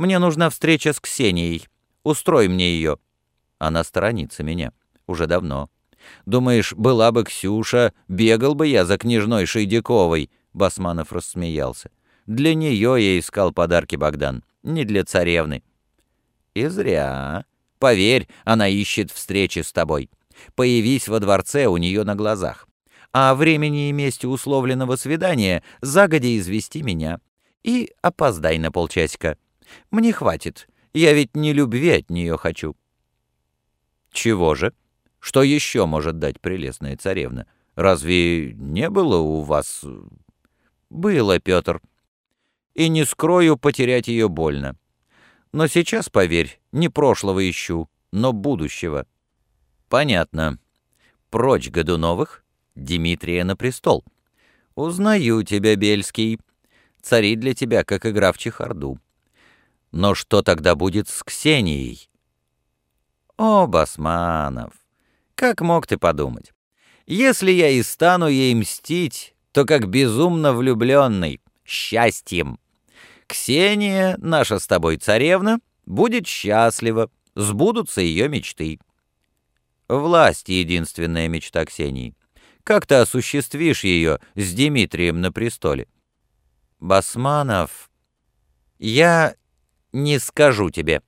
Мне 0.00 0.18
нужна 0.18 0.48
встреча 0.48 0.94
с 0.94 0.98
Ксенией. 0.98 1.68
Устрой 2.04 2.48
мне 2.48 2.72
ее». 2.72 2.96
Она 3.58 3.84
сторонится 3.84 4.42
меня. 4.42 4.72
Уже 5.06 5.26
давно. 5.26 5.68
Думаешь, 6.24 6.72
была 6.72 7.12
бы 7.12 7.22
Ксюша, 7.22 7.92
бегал 8.08 8.54
бы 8.54 8.66
я 8.66 8.86
за 8.86 8.96
княжной 8.96 9.44
Шейдяковой?» 9.44 10.30
Басманов 10.54 11.12
рассмеялся. 11.12 11.90
«Для 12.24 12.54
нее 12.54 12.96
я 12.98 13.18
искал 13.18 13.52
подарки, 13.52 13.96
Богдан, 13.96 14.42
не 14.62 14.86
для 14.86 15.04
царевны». 15.04 15.62
«И 16.54 16.66
зря. 16.68 17.44
Поверь, 17.78 18.26
она 18.46 18.68
ищет 18.68 19.10
встречи 19.10 19.58
с 19.58 19.70
тобой. 19.70 20.08
Появись 20.54 21.08
во 21.08 21.20
дворце 21.20 21.66
у 21.66 21.76
нее 21.76 22.04
на 22.04 22.14
глазах. 22.14 22.66
А 23.12 23.32
о 23.32 23.34
времени 23.34 23.90
и 23.90 23.92
месте 23.92 24.28
условленного 24.28 24.96
свидания 24.96 25.62
загодя 25.82 26.34
извести 26.38 26.78
меня. 26.78 27.20
И 27.62 27.92
опоздай 28.00 28.56
на 28.56 28.72
полчасика. 28.72 29.36
Мне 29.90 30.12
хватит. 30.12 30.68
Я 30.92 31.12
ведь 31.12 31.36
не 31.36 31.52
любви 31.52 31.90
от 31.90 32.10
нее 32.10 32.36
хочу». 32.36 32.76
«Чего 34.12 34.54
же? 34.54 34.72
Что 35.18 35.42
еще 35.42 35.86
может 35.86 36.18
дать 36.18 36.40
прелестная 36.40 36.96
царевна? 36.96 37.46
Разве 37.74 38.52
не 38.54 38.90
было 38.90 39.18
у 39.18 39.42
вас...» 39.42 39.84
«Было, 40.88 41.38
Петр. 41.38 41.80
И 42.74 42.88
не 42.88 43.04
скрою, 43.04 43.56
потерять 43.56 44.08
ее 44.08 44.28
больно. 44.28 44.76
Но 45.52 45.66
сейчас, 45.68 46.08
поверь, 46.08 46.60
не 46.72 46.88
прошлого 46.88 47.48
ищу, 47.48 47.88
но 48.12 48.32
будущего». 48.32 49.06
«Понятно. 49.88 50.58
Прочь 51.30 51.70
Годуновых, 51.70 52.44
Дмитрия 52.74 53.44
на 53.44 53.56
престол. 53.56 54.04
Узнаю 54.74 55.42
тебя, 55.42 55.76
Бельский. 55.76 56.38
Цари 57.02 57.36
для 57.36 57.54
тебя, 57.54 57.84
как 57.84 58.06
игра 58.06 58.32
в 58.32 58.38
чехарду. 58.38 58.98
Но 59.92 60.14
что 60.14 60.42
тогда 60.42 60.74
будет 60.74 61.08
с 61.08 61.22
Ксенией? 61.22 62.08
О, 63.36 63.66
Басманов, 63.66 64.72
как 65.34 65.60
мог 65.60 65.86
ты 65.86 65.98
подумать? 65.98 66.52
Если 67.06 67.50
я 67.50 67.70
и 67.70 67.82
стану 67.82 68.28
ей 68.28 68.54
мстить, 68.54 69.34
то 69.52 69.64
как 69.64 69.88
безумно 69.88 70.52
влюбленный, 70.52 71.40
счастьем. 71.64 72.58
Ксения, 73.26 74.16
наша 74.18 74.58
с 74.58 74.66
тобой 74.66 74.96
царевна, 74.96 75.58
будет 75.86 76.26
счастлива, 76.26 77.10
сбудутся 77.34 78.00
ее 78.00 78.28
мечты. 78.28 78.78
Власть— 79.88 80.48
единственная 80.48 81.26
мечта 81.28 81.64
Ксении. 81.64 82.14
Как 82.62 82.86
ты 82.86 82.96
осуществишь 82.96 83.82
ее 83.82 84.20
с 84.36 84.52
Дмитрием 84.52 85.20
на 85.20 85.32
престоле? 85.32 85.88
Басманов, 86.78 87.90
я 88.78 89.34
не 89.92 90.18
скажу 90.18 90.70
тебе. 90.70 91.02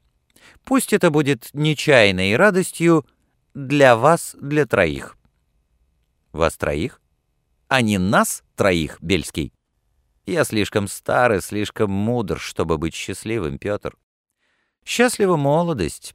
Пусть 0.64 0.92
это 0.92 1.10
будет 1.10 1.50
нечаянной 1.52 2.36
радостью 2.36 3.06
для 3.54 3.96
вас, 3.96 4.36
для 4.40 4.66
троих. 4.66 5.16
Вас 6.32 6.56
троих? 6.56 7.00
А 7.68 7.82
не 7.82 7.98
нас 7.98 8.42
троих, 8.54 8.98
Бельский? 9.00 9.52
Я 10.26 10.44
слишком 10.44 10.88
стар 10.88 11.32
и 11.34 11.40
слишком 11.40 11.90
мудр, 11.90 12.38
чтобы 12.38 12.78
быть 12.78 12.94
счастливым, 12.94 13.58
Петр. 13.58 13.96
Счастлива 14.84 15.36
молодость, 15.36 16.14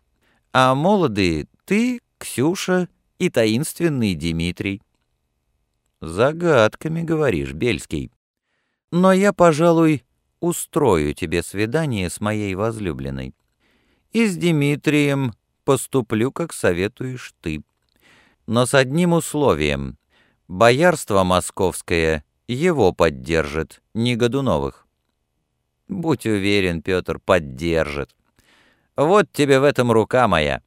а 0.54 0.76
молодые 0.76 1.48
ты, 1.66 2.02
Ксюша 2.18 2.90
и 3.20 3.30
таинственный 3.30 4.16
Дмитрий. 4.16 4.82
Загадками 6.00 7.02
говоришь, 7.02 7.54
Бельский. 7.54 8.12
Но 8.92 9.12
я, 9.12 9.34
пожалуй, 9.34 10.04
устрою 10.40 11.14
тебе 11.14 11.44
свидание 11.44 12.10
с 12.10 12.22
моей 12.22 12.56
возлюбленной. 12.56 13.34
И 14.12 14.26
с 14.28 14.38
Дмитрием 14.38 15.34
поступлю, 15.64 16.32
как 16.32 16.54
советуешь 16.54 17.34
ты. 17.42 17.64
Но 18.46 18.66
с 18.66 18.74
одним 18.74 19.14
условием. 19.14 19.98
Боярство 20.48 21.24
московское 21.24 22.24
его 22.48 22.94
поддержит, 22.94 23.82
не 23.94 24.16
Годуновых. 24.16 24.88
Будь 25.90 26.26
уверен, 26.26 26.82
Петр, 26.82 27.20
поддержит. 27.20 28.16
Вот 28.96 29.32
тебе 29.32 29.60
в 29.60 29.64
этом 29.64 29.92
рука 29.92 30.28
моя. 30.28 30.62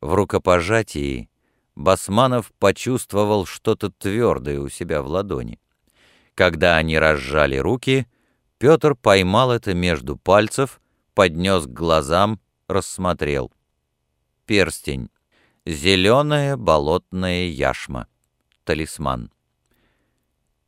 В 0.00 0.14
рукопожатии 0.14 1.28
Басманов 1.74 2.52
почувствовал 2.58 3.46
что-то 3.46 3.90
твердое 3.90 4.58
у 4.60 4.68
себя 4.68 5.02
в 5.02 5.06
ладони. 5.06 5.60
Когда 6.34 6.76
они 6.76 6.98
разжали 6.98 7.56
руки, 7.56 8.06
Петр 8.58 8.96
поймал 8.96 9.52
это 9.52 9.72
между 9.72 10.16
пальцев, 10.16 10.80
поднес 11.14 11.66
к 11.66 11.70
глазам, 11.70 12.40
рассмотрел. 12.66 13.52
Перстень. 14.46 15.10
Зеленая 15.64 16.56
болотная 16.56 17.46
яшма. 17.46 18.08
Талисман. 18.64 19.30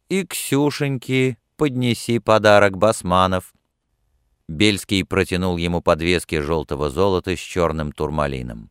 И 0.08 0.24
Ксюшеньке 0.24 1.36
поднеси 1.56 2.20
подарок 2.20 2.76
Басманов. 2.78 3.52
Бельский 4.46 5.04
протянул 5.04 5.56
ему 5.56 5.82
подвески 5.82 6.40
желтого 6.40 6.90
золота 6.90 7.36
с 7.36 7.40
черным 7.40 7.92
турмалином. 7.92 8.70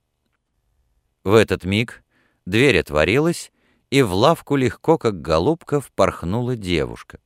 В 1.24 1.34
этот 1.34 1.66
миг 1.66 2.04
дверь 2.46 2.80
отворилась, 2.80 3.52
и 3.90 4.02
в 4.02 4.14
лавку 4.14 4.56
легко, 4.56 4.98
как 4.98 5.22
голубка, 5.22 5.82
впорхнула 5.82 6.56
девушка. 6.56 7.20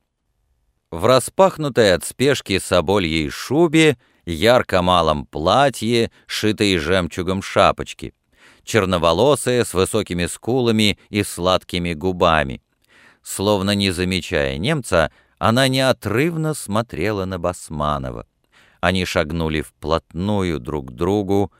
В 0.94 1.06
распахнутой 1.06 1.92
от 1.94 2.04
спешки 2.04 2.56
собольей 2.60 3.28
шубе, 3.28 3.98
ярко-малом 4.26 5.26
платье, 5.26 6.12
шитой 6.28 6.78
жемчугом 6.78 7.42
шапочки, 7.42 8.14
черноволосая, 8.62 9.64
с 9.64 9.74
высокими 9.74 10.26
скулами 10.26 10.96
и 11.08 11.24
сладкими 11.24 11.94
губами. 11.94 12.62
Словно 13.24 13.72
не 13.72 13.90
замечая 13.90 14.56
немца, 14.56 15.10
она 15.38 15.66
неотрывно 15.66 16.54
смотрела 16.54 17.24
на 17.24 17.40
Басманова. 17.40 18.28
Они 18.80 19.04
шагнули 19.04 19.62
вплотную 19.62 20.60
друг 20.60 20.90
к 20.90 20.92
другу. 20.92 21.52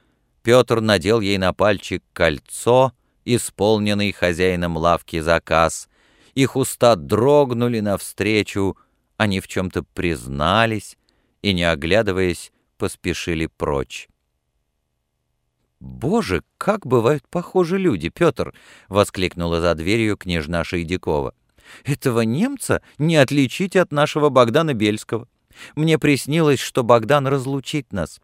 Петр 0.45 0.81
надел 0.81 1.19
ей 1.19 1.39
на 1.39 1.53
пальчик 1.53 2.05
кольцо— 2.13 2.93
исполненный 3.25 4.13
хозяином 4.13 4.77
лавки 4.77 5.19
заказ. 5.19 5.89
Их 6.37 6.55
уста 6.55 6.95
дрогнули 6.95 7.81
навстречу, 7.81 8.77
они 9.17 9.41
в 9.41 9.49
чем-то 9.49 9.83
признались 9.83 10.97
и, 11.43 11.53
не 11.53 11.65
оглядываясь, 11.65 12.53
поспешили 12.79 13.47
прочь. 13.47 14.09
«Боже, 15.81 16.43
как 16.57 16.87
бывают 16.87 17.29
похожи 17.29 17.79
люди, 17.79 18.09
Петр!»— 18.09 18.55
воскликнула 18.89 19.61
за 19.61 19.75
дверью 19.75 20.17
княжна 20.17 20.65
Шейдякова. 20.65 21.35
«Этого 21.85 22.23
немца 22.23 22.83
не 22.99 23.17
отличить 23.17 23.77
от 23.77 23.93
нашего 23.93 24.31
Богдана 24.31 24.73
Бельского. 24.73 25.29
Мне 25.77 25.99
приснилось, 25.99 26.61
что 26.61 26.83
Богдан 26.83 27.27
разлучит 27.27 27.93
нас. 27.93 28.21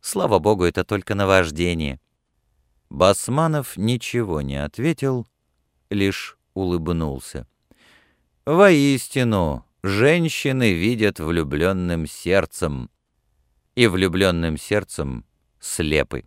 Слава 0.00 0.38
богу, 0.38 0.64
это 0.64 0.84
только 0.84 1.14
наваждение. 1.14 2.00
Басманов 2.88 3.76
ничего 3.76 4.40
не 4.40 4.56
ответил, 4.56 5.26
лишь 5.90 6.38
улыбнулся. 6.54 7.46
Воистину, 8.46 9.64
женщины 9.82 10.72
видят 10.72 11.20
влюбленным 11.20 12.06
сердцем, 12.06 12.90
и 13.74 13.86
влюбленным 13.86 14.56
сердцем 14.56 15.24
слепы. 15.60 16.24